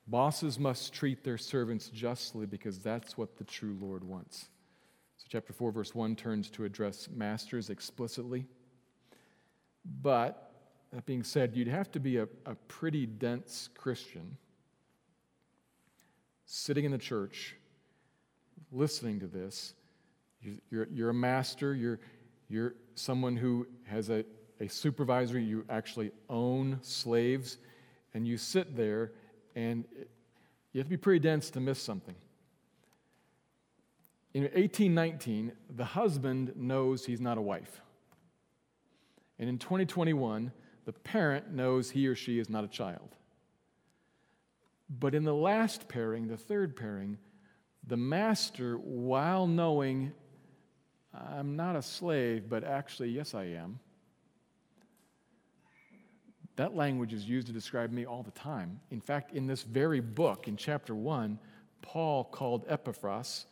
Bosses 0.09 0.59
must 0.59 0.93
treat 0.93 1.23
their 1.23 1.39
servants 1.39 1.91
justly 1.91 2.45
because 2.45 2.81
that's 2.81 3.17
what 3.17 3.37
the 3.37 3.45
true 3.45 3.77
Lord 3.81 4.03
wants. 4.03 4.47
So, 5.17 5.27
chapter 5.29 5.53
4, 5.53 5.71
verse 5.71 5.95
1 5.95 6.17
turns 6.17 6.51
to 6.51 6.65
address 6.65 7.09
masters 7.15 7.71
explicitly. 7.71 8.47
But, 10.03 10.51
that 10.93 11.07
being 11.07 11.23
said, 11.23 11.55
you'd 11.55 11.69
have 11.69 11.93
to 11.93 12.01
be 12.01 12.17
a, 12.17 12.27
a 12.47 12.57
pretty 12.67 13.07
dense 13.07 13.69
Christian 13.79 14.39
sitting 16.47 16.85
in 16.85 16.91
the 16.91 16.99
church, 16.99 17.55
listening 18.73 19.21
to 19.21 19.29
this. 19.29 19.75
You're, 20.71 20.89
you're 20.93 21.11
a 21.11 21.15
master, 21.15 21.75
you're, 21.75 22.01
you're 22.49 22.75
someone 22.95 23.37
who 23.37 23.67
has 23.85 24.11
a, 24.11 24.25
a 24.61 24.69
supervisor, 24.69 25.39
you 25.39 25.65
actually 25.69 26.13
own 26.29 26.79
slaves, 26.83 27.59
and 28.13 28.27
you 28.27 28.39
sit 28.39 28.77
there 28.77 29.13
and 29.55 29.85
you 30.73 30.81
have 30.81 30.87
to 30.87 30.91
be 30.91 30.97
pretty 30.97 31.21
dense 31.21 31.51
to 31.51 31.61
miss 31.61 31.81
something. 31.81 32.17
In 34.33 34.43
1819, 34.43 35.53
the 35.71 35.85
husband 35.85 36.53
knows 36.57 37.07
he's 37.07 37.21
not 37.21 37.39
a 37.39 37.43
wife. 37.43 37.81
And 39.39 39.49
in 39.49 39.59
2021, 39.59 40.53
the 40.85 40.93
parent 40.93 41.53
knows 41.53 41.91
he 41.91 42.07
or 42.09 42.17
she 42.17 42.39
is 42.39 42.51
not 42.51 42.65
a 42.65 42.69
child. 42.69 43.17
But 44.91 45.15
in 45.15 45.25
the 45.25 45.35
last 45.35 45.89
pairing, 45.89 46.29
the 46.29 46.37
third 46.37 46.77
pairing, 46.77 47.19
the 47.87 47.97
master, 47.97 48.77
while 48.77 49.47
knowing 49.47 50.13
I'm 51.15 51.57
not 51.57 51.77
a 51.77 51.83
slave, 51.83 52.49
but 52.49 52.65
actually, 52.65 53.11
yes, 53.11 53.35
I 53.35 53.45
am, 53.45 53.79
that 56.57 56.77
language 56.77 57.13
is 57.13 57.25
used 57.25 57.47
to 57.49 57.53
describe 57.53 57.91
me 57.91 58.07
all 58.07 58.23
the 58.23 58.31
time. 58.31 58.81
In 58.91 59.01
fact, 59.01 59.33
in 59.33 59.47
this 59.47 59.63
very 59.63 60.01
book, 60.01 60.47
in 60.47 60.57
chapter 60.57 60.95
1, 60.95 61.39
Paul 61.83 62.25
called 62.25 62.65
Epaphras, 62.69 63.47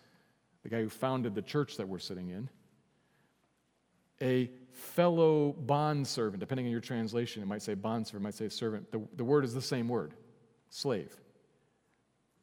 the 0.62 0.68
guy 0.68 0.80
who 0.80 0.88
founded 0.88 1.34
the 1.34 1.42
church 1.42 1.76
that 1.76 1.88
we're 1.88 1.98
sitting 1.98 2.28
in, 2.28 2.48
a 4.20 4.50
fellow 4.70 5.52
bondservant. 5.52 6.38
Depending 6.38 6.66
on 6.66 6.72
your 6.72 6.80
translation, 6.80 7.42
it 7.42 7.46
might 7.46 7.62
say 7.62 7.74
bondservant, 7.74 8.22
it 8.22 8.24
might 8.24 8.34
say 8.34 8.48
servant. 8.48 8.90
The, 8.92 9.02
the 9.16 9.24
word 9.24 9.44
is 9.44 9.52
the 9.52 9.60
same 9.60 9.88
word 9.88 10.14
slave. 10.70 11.16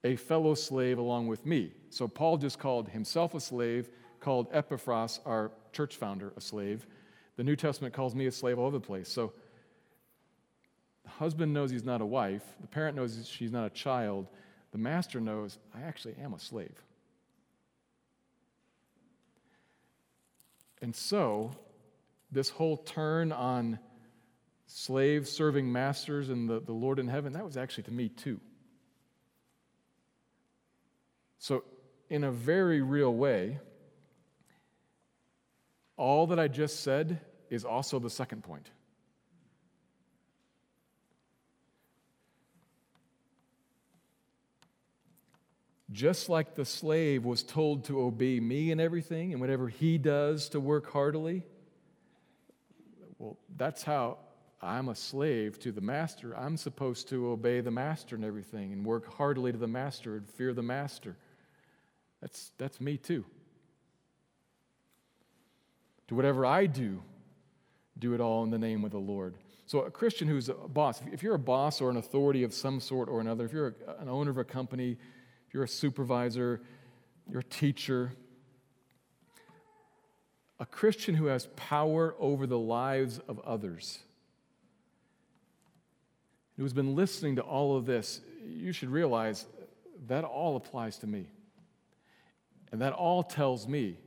A 0.04 0.18
fellow 0.18 0.54
slave 0.56 0.98
along 0.98 1.28
with 1.28 1.46
me. 1.46 1.72
So 1.90 2.08
Paul 2.08 2.38
just 2.38 2.60
called 2.60 2.90
himself 2.90 3.34
a 3.34 3.40
slave, 3.40 3.90
called 4.20 4.48
Epaphras, 4.52 5.20
our 5.26 5.52
church 5.72 5.96
founder, 5.96 6.34
a 6.36 6.42
slave. 6.42 6.86
The 7.38 7.44
New 7.44 7.56
Testament 7.56 7.94
calls 7.94 8.16
me 8.16 8.26
a 8.28 8.32
slave 8.32 8.60
all 8.60 8.68
over 8.68 8.78
the 8.78 8.86
place. 8.86 9.10
So 9.10 9.34
the 11.04 11.10
husband 11.10 11.54
knows 11.54 11.72
he's 11.72 11.84
not 11.84 12.02
a 12.02 12.06
wife, 12.06 12.44
the 12.62 12.68
parent 12.68 12.96
knows 12.96 13.28
she's 13.28 13.52
not 13.52 13.66
a 13.66 13.70
child, 13.70 14.28
the 14.72 14.78
master 14.78 15.20
knows 15.20 15.58
I 15.74 15.82
actually 15.82 16.16
am 16.22 16.34
a 16.34 16.40
slave. 16.40 16.84
And 20.82 20.96
so, 20.96 21.52
this 22.32 22.50
whole 22.50 22.78
turn 22.78 23.32
on 23.32 23.80
slaves 24.68 25.30
serving 25.30 25.72
masters 25.72 26.30
and 26.30 26.50
the, 26.50 26.60
the 26.62 26.72
Lord 26.72 27.00
in 27.00 27.08
heaven, 27.08 27.34
that 27.34 27.44
was 27.44 27.58
actually 27.58 27.84
to 27.84 27.92
me 27.92 28.10
too. 28.10 28.40
So, 31.40 31.64
in 32.10 32.24
a 32.24 32.32
very 32.32 32.82
real 32.82 33.14
way, 33.14 33.60
all 36.00 36.28
that 36.28 36.40
I 36.40 36.48
just 36.48 36.80
said 36.80 37.20
is 37.50 37.66
also 37.66 38.00
the 38.00 38.10
second 38.10 38.42
point. 38.44 38.72
Just 45.92 46.30
like 46.30 46.56
the 46.56 46.64
slave 46.64 47.26
was 47.26 47.44
told 47.44 47.86
to 47.86 48.02
obey 48.02 48.40
me 48.40 48.72
in 48.72 48.80
everything 48.80 49.34
and 49.34 49.42
whatever 49.42 49.68
he 49.68 49.98
does 49.98 50.50
to 50.50 50.60
work 50.62 50.90
heartily, 50.90 51.44
well, 53.18 53.38
that's 53.58 53.84
how 53.84 54.20
I'm 54.62 54.88
a 54.88 54.96
slave 54.96 55.60
to 55.60 55.74
the 55.74 55.82
master. 55.82 56.38
I'm 56.38 56.56
supposed 56.56 57.10
to 57.10 57.30
obey 57.30 57.60
the 57.60 57.72
master 57.72 58.16
and 58.16 58.24
everything 58.24 58.72
and 58.72 58.86
work 58.86 59.14
heartily 59.14 59.52
to 59.52 59.58
the 59.58 59.68
master 59.68 60.16
and 60.16 60.30
fear 60.30 60.54
the 60.54 60.64
master. 60.64 61.18
That's, 62.22 62.52
that's 62.58 62.80
me 62.80 62.96
too. 62.96 63.26
To 66.10 66.16
whatever 66.16 66.44
I 66.44 66.66
do, 66.66 67.04
do 68.00 68.16
it 68.16 68.20
all 68.20 68.44
in 68.44 68.50
the 68.50 68.58
name 68.58 68.84
of 68.84 68.90
the 68.90 68.98
Lord. 68.98 69.36
So, 69.68 69.82
a 69.82 69.92
Christian 69.92 70.28
who's 70.28 70.50
a 70.50 70.56
boss, 70.56 71.00
if 71.14 71.22
you're 71.22 71.36
a 71.36 71.40
boss 71.40 71.82
or 71.82 71.92
an 71.92 71.98
authority 71.98 72.42
of 72.42 72.52
some 72.52 72.80
sort 72.80 73.08
or 73.08 73.22
another, 73.22 73.46
if 73.46 73.54
you're 73.54 73.76
an 74.00 74.10
owner 74.10 74.32
of 74.32 74.40
a 74.40 74.44
company, 74.44 74.98
if 75.48 75.54
you're 75.54 75.66
a 75.66 75.68
supervisor, 75.68 76.62
you're 77.30 77.42
a 77.42 77.44
teacher, 77.44 78.12
a 80.60 80.66
Christian 80.66 81.14
who 81.14 81.28
has 81.28 81.46
power 81.56 82.16
over 82.18 82.48
the 82.48 82.58
lives 82.58 83.20
of 83.28 83.40
others, 83.42 84.00
who's 86.58 86.74
been 86.74 86.96
listening 86.96 87.36
to 87.36 87.44
all 87.44 87.78
of 87.78 87.86
this, 87.86 88.22
you 88.44 88.72
should 88.72 88.90
realize 88.90 89.46
that 90.08 90.24
all 90.24 90.56
applies 90.56 90.98
to 90.98 91.06
me. 91.06 91.28
And 92.72 92.82
that 92.82 92.94
all 92.94 93.22
tells 93.22 93.68
me 93.68 94.00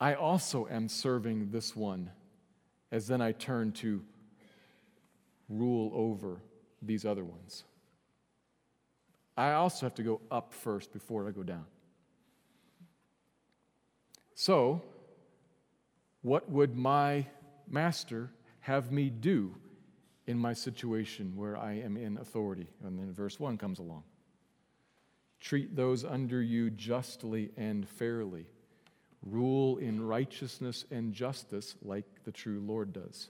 I 0.00 0.14
also 0.14 0.66
am 0.70 0.88
serving 0.88 1.50
this 1.50 1.76
one 1.76 2.10
as 2.90 3.06
then 3.06 3.20
I 3.20 3.32
turn 3.32 3.72
to 3.72 4.02
rule 5.48 5.92
over 5.94 6.40
these 6.80 7.04
other 7.04 7.24
ones. 7.24 7.64
I 9.36 9.52
also 9.52 9.86
have 9.86 9.94
to 9.96 10.02
go 10.02 10.20
up 10.30 10.54
first 10.54 10.92
before 10.92 11.28
I 11.28 11.30
go 11.30 11.42
down. 11.42 11.66
So, 14.34 14.82
what 16.22 16.50
would 16.50 16.76
my 16.76 17.26
master 17.68 18.30
have 18.60 18.90
me 18.90 19.10
do 19.10 19.54
in 20.26 20.38
my 20.38 20.52
situation 20.52 21.36
where 21.36 21.56
I 21.56 21.74
am 21.74 21.96
in 21.96 22.18
authority? 22.18 22.68
And 22.84 22.98
then 22.98 23.12
verse 23.12 23.38
1 23.38 23.58
comes 23.58 23.78
along. 23.78 24.04
Treat 25.40 25.76
those 25.76 26.04
under 26.04 26.42
you 26.42 26.70
justly 26.70 27.50
and 27.56 27.88
fairly. 27.88 28.46
Rule 29.22 29.76
in 29.78 30.02
righteousness 30.02 30.84
and 30.90 31.12
justice 31.12 31.76
like 31.82 32.06
the 32.24 32.32
true 32.32 32.60
Lord 32.60 32.92
does. 32.92 33.28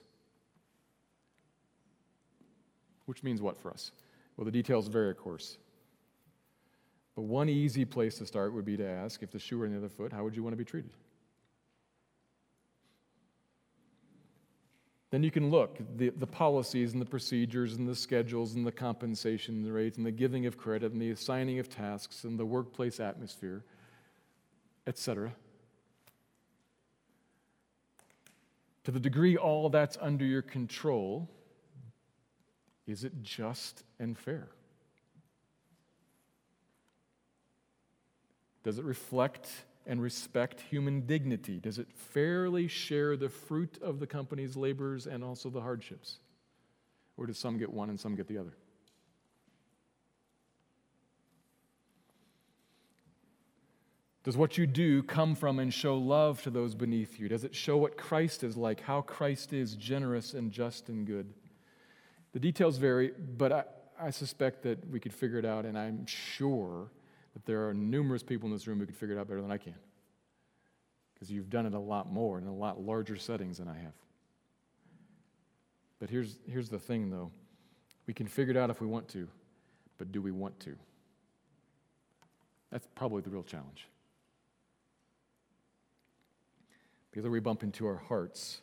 Which 3.05 3.23
means 3.23 3.41
what 3.41 3.57
for 3.57 3.71
us? 3.71 3.91
Well, 4.37 4.45
the 4.45 4.51
details 4.51 4.87
vary, 4.87 5.11
of 5.11 5.17
course. 5.17 5.57
But 7.15 7.23
one 7.23 7.49
easy 7.49 7.83
place 7.83 8.17
to 8.19 8.25
start 8.25 8.53
would 8.53 8.63
be 8.63 8.77
to 8.77 8.87
ask 8.87 9.21
if 9.21 9.31
the 9.31 9.39
shoe 9.39 9.57
were 9.57 9.65
on 9.65 9.71
the 9.71 9.77
other 9.77 9.89
foot, 9.89 10.13
how 10.13 10.23
would 10.23 10.35
you 10.35 10.43
want 10.43 10.53
to 10.53 10.57
be 10.57 10.63
treated? 10.63 10.91
Then 15.11 15.23
you 15.23 15.31
can 15.31 15.49
look 15.49 15.77
the, 15.97 16.09
the 16.09 16.25
policies 16.25 16.93
and 16.93 17.01
the 17.01 17.05
procedures 17.05 17.75
and 17.75 17.85
the 17.85 17.95
schedules 17.95 18.55
and 18.55 18.65
the 18.65 18.71
compensation 18.71 19.69
rates 19.69 19.97
and 19.97 20.05
the 20.05 20.11
giving 20.11 20.45
of 20.45 20.57
credit 20.57 20.93
and 20.93 21.01
the 21.01 21.11
assigning 21.11 21.59
of 21.59 21.69
tasks 21.69 22.23
and 22.23 22.39
the 22.39 22.45
workplace 22.45 23.01
atmosphere, 23.01 23.65
etc. 24.87 25.33
To 28.85 28.91
the 28.91 28.99
degree 28.99 29.37
all 29.37 29.69
that's 29.69 29.97
under 30.01 30.25
your 30.25 30.41
control, 30.41 31.29
is 32.87 33.03
it 33.03 33.21
just 33.21 33.83
and 33.99 34.17
fair? 34.17 34.49
Does 38.63 38.77
it 38.77 38.85
reflect 38.85 39.49
and 39.87 40.01
respect 40.01 40.61
human 40.61 41.01
dignity? 41.01 41.59
Does 41.59 41.79
it 41.79 41.87
fairly 41.91 42.67
share 42.67 43.17
the 43.17 43.29
fruit 43.29 43.79
of 43.81 43.99
the 43.99 44.07
company's 44.07 44.55
labors 44.55 45.07
and 45.07 45.23
also 45.23 45.49
the 45.49 45.61
hardships? 45.61 46.17
Or 47.17 47.25
do 47.25 47.33
some 47.33 47.57
get 47.57 47.71
one 47.71 47.89
and 47.89 47.99
some 47.99 48.15
get 48.15 48.27
the 48.27 48.37
other? 48.37 48.53
Does 54.23 54.37
what 54.37 54.57
you 54.57 54.67
do 54.67 55.01
come 55.01 55.33
from 55.33 55.57
and 55.59 55.73
show 55.73 55.97
love 55.97 56.41
to 56.43 56.51
those 56.51 56.75
beneath 56.75 57.19
you? 57.19 57.27
Does 57.27 57.43
it 57.43 57.55
show 57.55 57.77
what 57.77 57.97
Christ 57.97 58.43
is 58.43 58.55
like, 58.55 58.81
how 58.81 59.01
Christ 59.01 59.51
is 59.51 59.75
generous 59.75 60.33
and 60.33 60.51
just 60.51 60.89
and 60.89 61.07
good? 61.07 61.33
The 62.33 62.39
details 62.39 62.77
vary, 62.77 63.11
but 63.37 63.51
I, 63.51 63.63
I 63.99 64.09
suspect 64.11 64.61
that 64.63 64.87
we 64.89 64.99
could 64.99 65.13
figure 65.13 65.39
it 65.39 65.45
out, 65.45 65.65
and 65.65 65.77
I'm 65.77 66.05
sure 66.05 66.91
that 67.33 67.45
there 67.45 67.67
are 67.67 67.73
numerous 67.73 68.21
people 68.21 68.47
in 68.47 68.53
this 68.53 68.67
room 68.67 68.79
who 68.79 68.85
could 68.85 68.95
figure 68.95 69.15
it 69.15 69.19
out 69.19 69.27
better 69.27 69.41
than 69.41 69.51
I 69.51 69.57
can. 69.57 69.75
Because 71.13 71.31
you've 71.31 71.49
done 71.49 71.65
it 71.65 71.73
a 71.73 71.79
lot 71.79 72.11
more 72.11 72.37
in 72.37 72.45
a 72.45 72.53
lot 72.53 72.79
larger 72.79 73.15
settings 73.15 73.57
than 73.57 73.67
I 73.67 73.77
have. 73.77 73.93
But 75.99 76.09
here's, 76.09 76.37
here's 76.47 76.69
the 76.69 76.79
thing, 76.79 77.09
though 77.09 77.31
we 78.07 78.13
can 78.13 78.27
figure 78.27 78.51
it 78.51 78.57
out 78.57 78.69
if 78.69 78.81
we 78.81 78.87
want 78.87 79.07
to, 79.09 79.27
but 79.97 80.11
do 80.11 80.21
we 80.21 80.31
want 80.31 80.59
to? 80.61 80.75
That's 82.71 82.87
probably 82.95 83.21
the 83.21 83.29
real 83.29 83.43
challenge. 83.43 83.87
Because 87.11 87.29
we 87.29 87.39
bump 87.39 87.63
into 87.63 87.85
our 87.85 87.97
hearts 87.97 88.61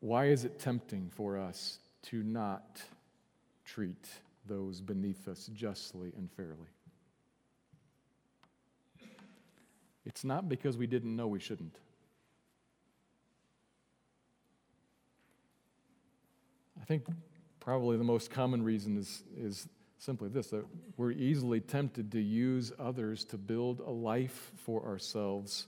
Why 0.00 0.26
is 0.26 0.44
it 0.44 0.58
tempting 0.58 1.10
for 1.10 1.38
us 1.38 1.78
to 2.04 2.22
not 2.22 2.80
treat 3.64 4.08
those 4.46 4.80
beneath 4.80 5.28
us 5.28 5.50
justly 5.52 6.12
and 6.16 6.30
fairly? 6.32 6.70
It's 10.06 10.24
not 10.24 10.48
because 10.48 10.78
we 10.78 10.86
didn't 10.86 11.14
know 11.14 11.28
we 11.28 11.38
shouldn't. 11.38 11.76
I 16.80 16.84
think 16.84 17.04
probably 17.60 17.98
the 17.98 18.04
most 18.04 18.30
common 18.30 18.62
reason 18.62 18.96
is, 18.96 19.22
is 19.36 19.68
simply 19.98 20.30
this 20.30 20.48
that 20.48 20.64
we're 20.96 21.12
easily 21.12 21.60
tempted 21.60 22.10
to 22.12 22.20
use 22.20 22.72
others 22.78 23.24
to 23.26 23.38
build 23.38 23.80
a 23.80 23.90
life 23.90 24.50
for 24.64 24.84
ourselves. 24.86 25.66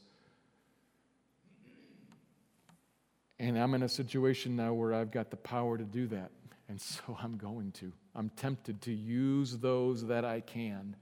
And 3.42 3.58
I'm 3.58 3.74
in 3.74 3.82
a 3.82 3.88
situation 3.88 4.54
now 4.54 4.72
where 4.72 4.94
I've 4.94 5.10
got 5.10 5.32
the 5.32 5.36
power 5.36 5.76
to 5.76 5.82
do 5.82 6.06
that. 6.06 6.30
And 6.68 6.80
so 6.80 7.18
I'm 7.22 7.36
going 7.36 7.72
to. 7.72 7.92
I'm 8.14 8.30
tempted 8.36 8.80
to 8.82 8.92
use 8.92 9.58
those 9.58 10.06
that 10.06 10.24
I 10.24 10.40
can 10.40 10.94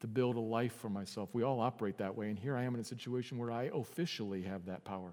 to 0.00 0.06
build 0.06 0.36
a 0.36 0.40
life 0.40 0.74
for 0.74 0.88
myself. 0.88 1.30
We 1.32 1.42
all 1.42 1.58
operate 1.58 1.98
that 1.98 2.16
way. 2.16 2.28
And 2.28 2.38
here 2.38 2.56
I 2.56 2.62
am 2.62 2.74
in 2.74 2.80
a 2.80 2.84
situation 2.84 3.36
where 3.36 3.50
I 3.50 3.64
officially 3.74 4.42
have 4.42 4.66
that 4.66 4.84
power. 4.84 5.12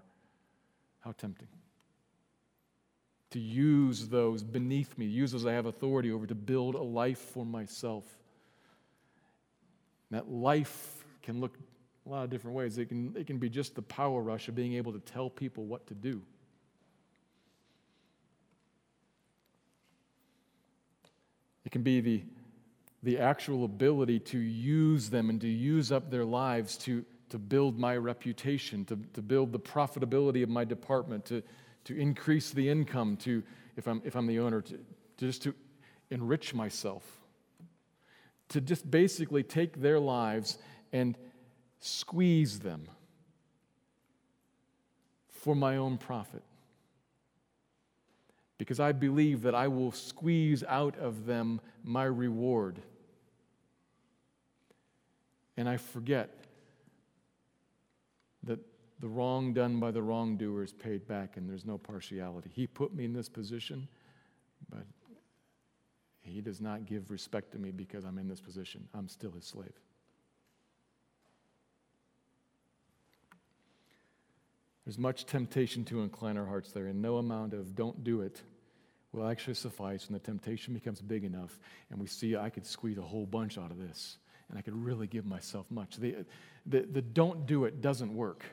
How 0.99 1.13
tempting 1.13 1.47
to 3.31 3.39
use 3.39 4.07
those 4.07 4.43
beneath 4.43 4.95
me, 4.97 5.05
use 5.07 5.31
those 5.31 5.45
I 5.45 5.53
have 5.53 5.65
authority 5.65 6.11
over 6.11 6.27
to 6.27 6.35
build 6.35 6.75
a 6.75 6.81
life 6.81 7.19
for 7.19 7.45
myself. 7.45 8.05
that 10.11 10.31
life 10.31 11.03
can 11.23 11.41
look 11.41 11.57
a 12.05 12.09
lot 12.09 12.23
of 12.23 12.29
different 12.29 12.55
ways. 12.55 12.77
It 12.77 12.85
can, 12.85 13.15
it 13.17 13.25
can 13.25 13.39
be 13.39 13.49
just 13.49 13.73
the 13.73 13.81
power 13.81 14.21
rush 14.21 14.47
of 14.47 14.55
being 14.55 14.73
able 14.75 14.93
to 14.93 14.99
tell 14.99 15.31
people 15.31 15.65
what 15.65 15.87
to 15.87 15.95
do. 15.95 16.21
Can 21.75 21.83
be 21.83 21.99
the, 21.99 22.23
the 23.03 23.19
actual 23.19 23.65
ability 23.65 24.17
to 24.17 24.37
use 24.37 25.09
them 25.09 25.29
and 25.29 25.41
to 25.41 25.47
use 25.49 25.91
up 25.91 26.09
their 26.09 26.23
lives 26.23 26.77
to, 26.77 27.03
to 27.27 27.37
build 27.37 27.77
my 27.77 27.97
reputation, 27.97 28.85
to, 28.85 28.97
to 29.11 29.21
build 29.21 29.51
the 29.51 29.59
profitability 29.59 30.41
of 30.41 30.47
my 30.47 30.63
department, 30.63 31.25
to, 31.25 31.43
to 31.83 31.93
increase 31.99 32.51
the 32.51 32.69
income, 32.69 33.17
to, 33.17 33.43
if 33.75 33.89
I'm, 33.89 34.01
if 34.05 34.15
I'm 34.15 34.25
the 34.25 34.39
owner, 34.39 34.61
to, 34.61 34.71
to 34.71 35.25
just 35.25 35.43
to 35.43 35.53
enrich 36.11 36.53
myself, 36.53 37.03
to 38.47 38.61
just 38.61 38.89
basically 38.89 39.43
take 39.43 39.81
their 39.81 39.99
lives 39.99 40.57
and 40.93 41.17
squeeze 41.81 42.59
them 42.59 42.87
for 45.29 45.53
my 45.53 45.75
own 45.75 45.97
profit. 45.97 46.43
Because 48.57 48.79
I 48.79 48.91
believe 48.91 49.41
that 49.41 49.53
I 49.53 49.67
will 49.67 49.91
squeeze 49.91 50.63
out 50.63 50.97
of 50.97 51.25
them 51.25 51.59
my 51.83 52.05
reward. 52.05 52.79
And 55.57 55.67
I 55.67 55.77
forget 55.77 56.29
that 58.43 58.59
the 58.99 59.07
wrong 59.07 59.53
done 59.53 59.79
by 59.79 59.91
the 59.91 60.01
wrongdoer 60.01 60.63
is 60.63 60.73
paid 60.73 61.07
back 61.07 61.37
and 61.37 61.49
there's 61.49 61.65
no 61.65 61.77
partiality. 61.77 62.49
He 62.53 62.67
put 62.67 62.93
me 62.93 63.05
in 63.05 63.13
this 63.13 63.27
position, 63.27 63.87
but 64.69 64.85
he 66.21 66.41
does 66.41 66.61
not 66.61 66.85
give 66.85 67.11
respect 67.11 67.51
to 67.51 67.59
me 67.59 67.71
because 67.71 68.05
I'm 68.05 68.17
in 68.17 68.27
this 68.27 68.41
position. 68.41 68.87
I'm 68.93 69.07
still 69.07 69.31
his 69.31 69.45
slave. 69.45 69.73
There's 74.85 74.97
much 74.97 75.25
temptation 75.25 75.83
to 75.85 76.01
incline 76.01 76.37
our 76.37 76.45
hearts 76.45 76.71
there, 76.71 76.87
and 76.87 77.01
no 77.01 77.17
amount 77.17 77.53
of 77.53 77.75
don't 77.75 78.03
do 78.03 78.21
it 78.21 78.41
will 79.15 79.27
actually 79.27 79.53
suffice 79.53 80.07
when 80.07 80.13
the 80.13 80.19
temptation 80.19 80.73
becomes 80.73 81.01
big 81.01 81.23
enough 81.23 81.57
and 81.89 81.99
we 81.99 82.07
see 82.07 82.35
I 82.35 82.49
could 82.49 82.65
squeeze 82.65 82.97
a 82.97 83.01
whole 83.01 83.25
bunch 83.25 83.57
out 83.57 83.71
of 83.71 83.79
this 83.79 84.17
and 84.49 84.57
I 84.59 84.61
could 84.61 84.75
really 84.75 85.07
give 85.07 85.25
myself 85.25 85.65
much. 85.69 85.95
The, 85.97 86.25
the, 86.65 86.81
the 86.81 87.01
don't 87.01 87.45
do 87.45 87.65
it 87.65 87.81
doesn't 87.81 88.13
work. 88.13 88.43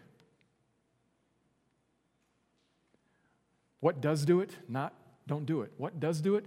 What 3.80 4.00
does 4.00 4.24
do 4.24 4.40
it? 4.40 4.50
Not 4.68 4.94
don't 5.26 5.44
do 5.44 5.62
it. 5.62 5.72
What 5.76 6.00
does 6.00 6.20
do 6.20 6.36
it? 6.36 6.46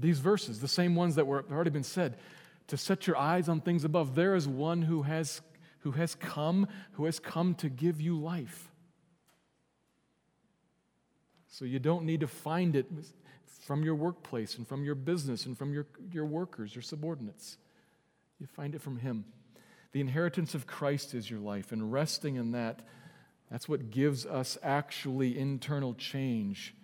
These 0.00 0.20
verses, 0.20 0.60
the 0.60 0.68
same 0.68 0.94
ones 0.94 1.16
that 1.16 1.26
were 1.26 1.44
already 1.50 1.70
been 1.70 1.84
said, 1.84 2.16
to 2.68 2.76
set 2.76 3.06
your 3.06 3.16
eyes 3.16 3.48
on 3.48 3.60
things 3.60 3.84
above. 3.84 4.14
There 4.14 4.34
is 4.34 4.48
one 4.48 4.82
who 4.82 5.02
has 5.02 5.42
who 5.84 5.92
has 5.92 6.14
come, 6.14 6.66
who 6.92 7.04
has 7.04 7.20
come 7.20 7.54
to 7.56 7.68
give 7.68 8.00
you 8.00 8.18
life. 8.18 8.72
So 11.48 11.66
you 11.66 11.78
don't 11.78 12.06
need 12.06 12.20
to 12.20 12.26
find 12.26 12.74
it 12.74 12.86
from 13.66 13.84
your 13.84 13.94
workplace 13.94 14.56
and 14.56 14.66
from 14.66 14.82
your 14.82 14.94
business 14.94 15.44
and 15.44 15.56
from 15.56 15.74
your, 15.74 15.86
your 16.10 16.24
workers, 16.24 16.74
your 16.74 16.80
subordinates. 16.80 17.58
You 18.40 18.46
find 18.46 18.74
it 18.74 18.80
from 18.80 18.96
Him. 18.96 19.26
The 19.92 20.00
inheritance 20.00 20.54
of 20.54 20.66
Christ 20.66 21.12
is 21.12 21.30
your 21.30 21.38
life, 21.38 21.70
and 21.70 21.92
resting 21.92 22.36
in 22.36 22.52
that 22.52 22.80
that's 23.50 23.68
what 23.68 23.90
gives 23.90 24.24
us 24.24 24.56
actually 24.62 25.38
internal 25.38 25.92
change 25.94 26.74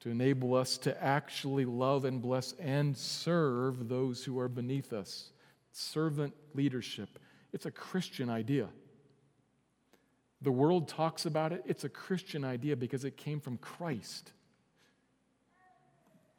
to 0.00 0.08
enable 0.08 0.54
us 0.54 0.78
to 0.78 1.04
actually 1.04 1.66
love 1.66 2.06
and 2.06 2.22
bless 2.22 2.52
and 2.54 2.96
serve 2.96 3.90
those 3.90 4.24
who 4.24 4.38
are 4.40 4.48
beneath 4.48 4.94
us. 4.94 5.30
Servant 5.70 6.34
leadership. 6.54 7.18
It's 7.52 7.66
a 7.66 7.70
Christian 7.70 8.30
idea. 8.30 8.68
The 10.40 10.52
world 10.52 10.88
talks 10.88 11.26
about 11.26 11.52
it, 11.52 11.62
it's 11.66 11.84
a 11.84 11.88
Christian 11.88 12.44
idea 12.44 12.76
because 12.76 13.04
it 13.04 13.16
came 13.16 13.40
from 13.40 13.58
Christ, 13.58 14.32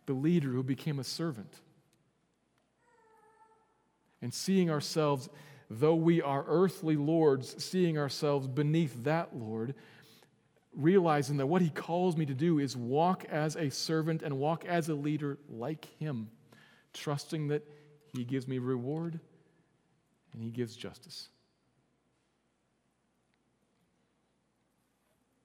the 0.06 0.14
leader 0.14 0.50
who 0.50 0.64
became 0.64 1.00
a 1.00 1.04
servant. 1.04 1.62
And 4.22 4.34
seeing 4.34 4.70
ourselves 4.70 5.30
though 5.70 5.96
we 5.96 6.22
are 6.22 6.46
earthly 6.48 6.96
lords, 6.96 7.64
seeing 7.64 7.98
ourselves 7.98 8.48
beneath 8.48 9.04
that 9.04 9.36
Lord, 9.36 9.76
realizing 10.76 11.38
that 11.38 11.48
what 11.48 11.62
He 11.62 11.70
calls 11.70 12.18
me 12.18 12.26
to 12.26 12.34
do 12.34 12.60
is 12.60 12.76
walk 12.76 13.26
as 13.26 13.56
a 13.56 13.70
servant 13.70 14.22
and 14.22 14.38
walk 14.38 14.66
as 14.66 14.90
a 14.90 14.96
leader 14.96 15.38
like 15.50 15.86
Him, 16.00 16.30
trusting 16.94 17.48
that 17.48 17.68
He 18.14 18.24
gives 18.24 18.48
me 18.48 18.60
reward 18.60 19.20
and 20.34 20.44
He 20.44 20.50
gives 20.50 20.76
justice. 20.76 21.30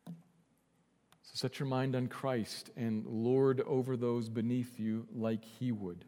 So 0.07 1.33
set 1.35 1.59
your 1.59 1.69
mind 1.69 1.95
on 1.95 2.07
Christ 2.09 2.71
and 2.77 3.07
lord 3.07 3.61
over 3.61 3.97
those 3.97 4.29
beneath 4.29 4.79
you 4.79 5.07
like 5.15 5.45
He 5.45 5.73
would, 5.73 6.05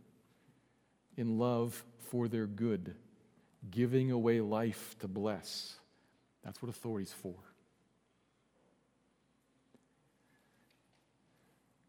in 1.17 1.39
love 1.39 1.85
for 2.11 2.29
their 2.29 2.47
good 2.47 2.95
giving 3.71 4.11
away 4.11 4.41
life 4.41 4.97
to 5.01 5.09
bless. 5.09 5.75
That's 6.43 6.63
what 6.63 6.71
authority's 6.71 7.13
for. 7.13 7.35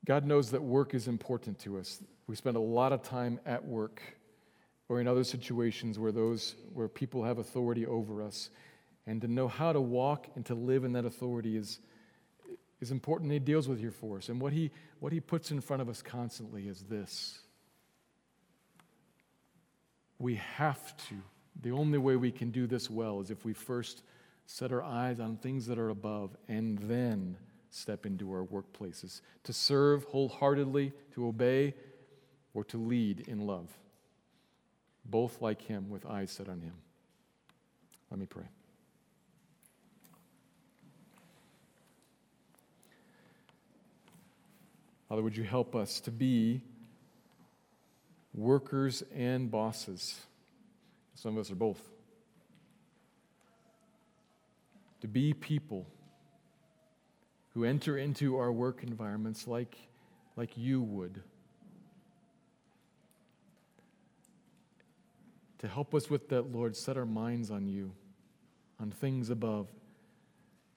God 0.04 0.26
knows 0.26 0.52
that 0.52 0.62
work 0.62 0.94
is 0.94 1.08
important 1.08 1.60
to 1.60 1.78
us. 1.78 2.02
We 2.28 2.36
spend 2.36 2.58
a 2.58 2.62
lot 2.62 2.92
of 2.92 3.04
time 3.04 3.40
at 3.46 3.66
work 3.66 4.02
or 4.92 5.00
in 5.00 5.08
other 5.08 5.24
situations 5.24 5.98
where 5.98 6.12
those 6.12 6.56
where 6.74 6.90
people 6.90 7.24
have 7.24 7.38
authority 7.38 7.86
over 7.86 8.22
us. 8.22 8.50
And 9.08 9.22
to 9.22 9.28
know 9.30 9.48
how 9.48 9.72
to 9.72 9.80
walk 9.80 10.28
and 10.36 10.46
to 10.48 10.54
live 10.54 10.84
in 10.84 10.92
that 10.92 11.06
authority 11.06 11.56
is, 11.56 11.80
is 12.82 12.92
important. 12.92 13.32
He 13.32 13.40
deals 13.40 13.70
with 13.70 13.80
here 13.80 13.92
for 13.92 14.18
us. 14.18 14.28
And 14.28 14.42
what 14.42 14.52
he, 14.52 14.70
what 15.00 15.14
he 15.14 15.22
puts 15.22 15.50
in 15.50 15.62
front 15.62 15.82
of 15.82 15.88
us 15.88 16.02
constantly 16.02 16.68
is 16.68 16.82
this. 16.82 17.40
We 20.20 20.36
have 20.36 20.98
to 21.08 21.16
the 21.62 21.72
only 21.72 21.98
way 21.98 22.18
we 22.18 22.32
can 22.32 22.52
do 22.52 22.68
this 22.68 22.90
well 22.90 23.22
is 23.22 23.32
if 23.32 23.46
we 23.46 23.54
first 23.54 24.04
set 24.46 24.74
our 24.74 24.84
eyes 24.84 25.22
on 25.22 25.38
things 25.38 25.68
that 25.68 25.80
are 25.80 25.90
above 25.90 26.36
and 26.50 26.78
then 26.80 27.38
step 27.70 28.06
into 28.06 28.30
our 28.34 28.44
workplaces 28.44 29.22
to 29.46 29.54
serve 29.54 30.04
wholeheartedly, 30.04 30.92
to 31.14 31.28
obey, 31.28 31.76
or 32.54 32.66
to 32.66 32.78
lead 32.78 33.22
in 33.30 33.48
love. 33.48 33.70
Both 35.06 35.42
like 35.42 35.62
Him 35.62 35.90
with 35.90 36.06
eyes 36.06 36.32
set 36.32 36.48
on 36.48 36.62
Him. 36.62 36.74
Let 38.10 38.20
me 38.20 38.26
pray. 38.26 38.46
Father, 45.10 45.24
would 45.24 45.36
you 45.36 45.44
help 45.44 45.76
us 45.76 46.00
to 46.02 46.12
be 46.12 46.62
workers 48.34 49.04
and 49.14 49.52
bosses? 49.52 50.22
Some 51.16 51.36
of 51.36 51.42
us 51.42 51.52
are 51.52 51.56
both. 51.56 51.82
To 55.02 55.08
be 55.08 55.34
people 55.34 55.86
who 57.54 57.66
enter 57.66 57.98
into 57.98 58.38
our 58.38 58.52
work 58.52 58.84
environments 58.84 59.48
like, 59.48 59.76
like 60.38 60.58
you 60.58 60.82
would. 60.82 61.22
To 65.62 65.68
help 65.68 65.94
us 65.94 66.10
with 66.10 66.28
that, 66.30 66.52
Lord, 66.52 66.76
set 66.76 66.98
our 66.98 67.06
minds 67.06 67.52
on 67.52 67.68
you, 67.68 67.94
on 68.80 68.90
things 68.90 69.30
above, 69.30 69.68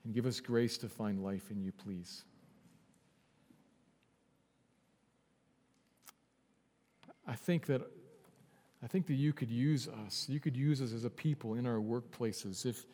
and 0.05 0.13
give 0.13 0.27
us 0.27 0.41
grace 0.41 0.77
to 0.79 0.91
find 0.91 1.25
life 1.25 1.51
in 1.51 1.59
you, 1.59 1.73
please. 1.73 2.25
I 7.27 7.35
think 7.35 7.65
that 7.67 7.81
I 8.83 8.87
think 8.87 9.07
that 9.07 9.15
you 9.15 9.33
could 9.33 9.51
use 9.51 9.89
us. 10.07 10.27
You 10.29 10.39
could 10.39 10.55
use 10.55 10.83
us 10.83 10.93
as 10.93 11.07
a 11.07 11.11
people 11.11 11.55
in 11.55 11.67
our 11.67 11.79
workplaces 11.79 12.67
if 12.67 12.85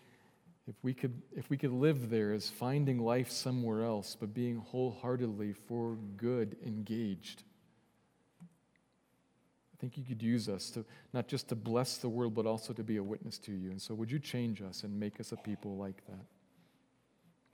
if 0.69 0.77
we 0.85 0.95
could 0.95 1.21
if 1.37 1.51
we 1.51 1.57
could 1.57 1.73
live 1.73 2.09
there 2.09 2.33
as 2.33 2.49
finding 2.49 3.01
life 3.01 3.33
somewhere 3.33 3.83
else 3.83 4.17
but 4.19 4.33
being 4.33 4.59
wholeheartedly 4.59 5.55
for 5.55 5.97
good 6.17 6.57
engaged. 6.65 7.43
I 9.81 9.83
think 9.83 9.97
you 9.97 10.05
could 10.05 10.23
use 10.23 10.47
us 10.47 10.69
to 10.73 10.85
not 11.15 11.27
just 11.27 11.49
to 11.49 11.55
bless 11.55 11.97
the 11.97 12.09
world, 12.11 12.35
but 12.35 12.45
also 12.45 12.75
to 12.75 12.85
be 12.85 12.99
a 12.99 13.03
witness 13.03 13.39
to 13.39 13.53
you. 13.53 13.71
And 13.71 13.81
so 13.81 13.95
would 13.95 14.13
you 14.13 14.19
change 14.19 14.61
us 14.61 14.83
and 14.83 15.01
make 15.01 15.19
us 15.21 15.33
a 15.33 15.37
people 15.37 15.79
like 15.79 16.05
that? 16.07 16.21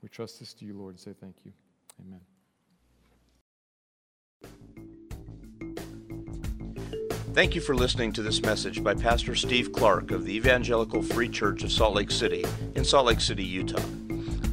We 0.03 0.09
trust 0.09 0.41
this 0.41 0.53
to 0.55 0.65
you, 0.65 0.73
Lord, 0.73 0.95
and 0.95 0.99
say 0.99 1.13
thank 1.21 1.37
you. 1.45 1.53
Amen. 2.01 2.19
Thank 7.33 7.55
you 7.55 7.61
for 7.61 7.73
listening 7.73 8.11
to 8.11 8.21
this 8.21 8.41
message 8.41 8.83
by 8.83 8.93
Pastor 8.93 9.33
Steve 9.33 9.71
Clark 9.71 10.11
of 10.11 10.25
the 10.25 10.35
Evangelical 10.35 11.01
Free 11.01 11.29
Church 11.29 11.63
of 11.63 11.71
Salt 11.71 11.95
Lake 11.95 12.11
City 12.11 12.43
in 12.75 12.83
Salt 12.83 13.05
Lake 13.05 13.21
City, 13.21 13.45
Utah. 13.45 13.81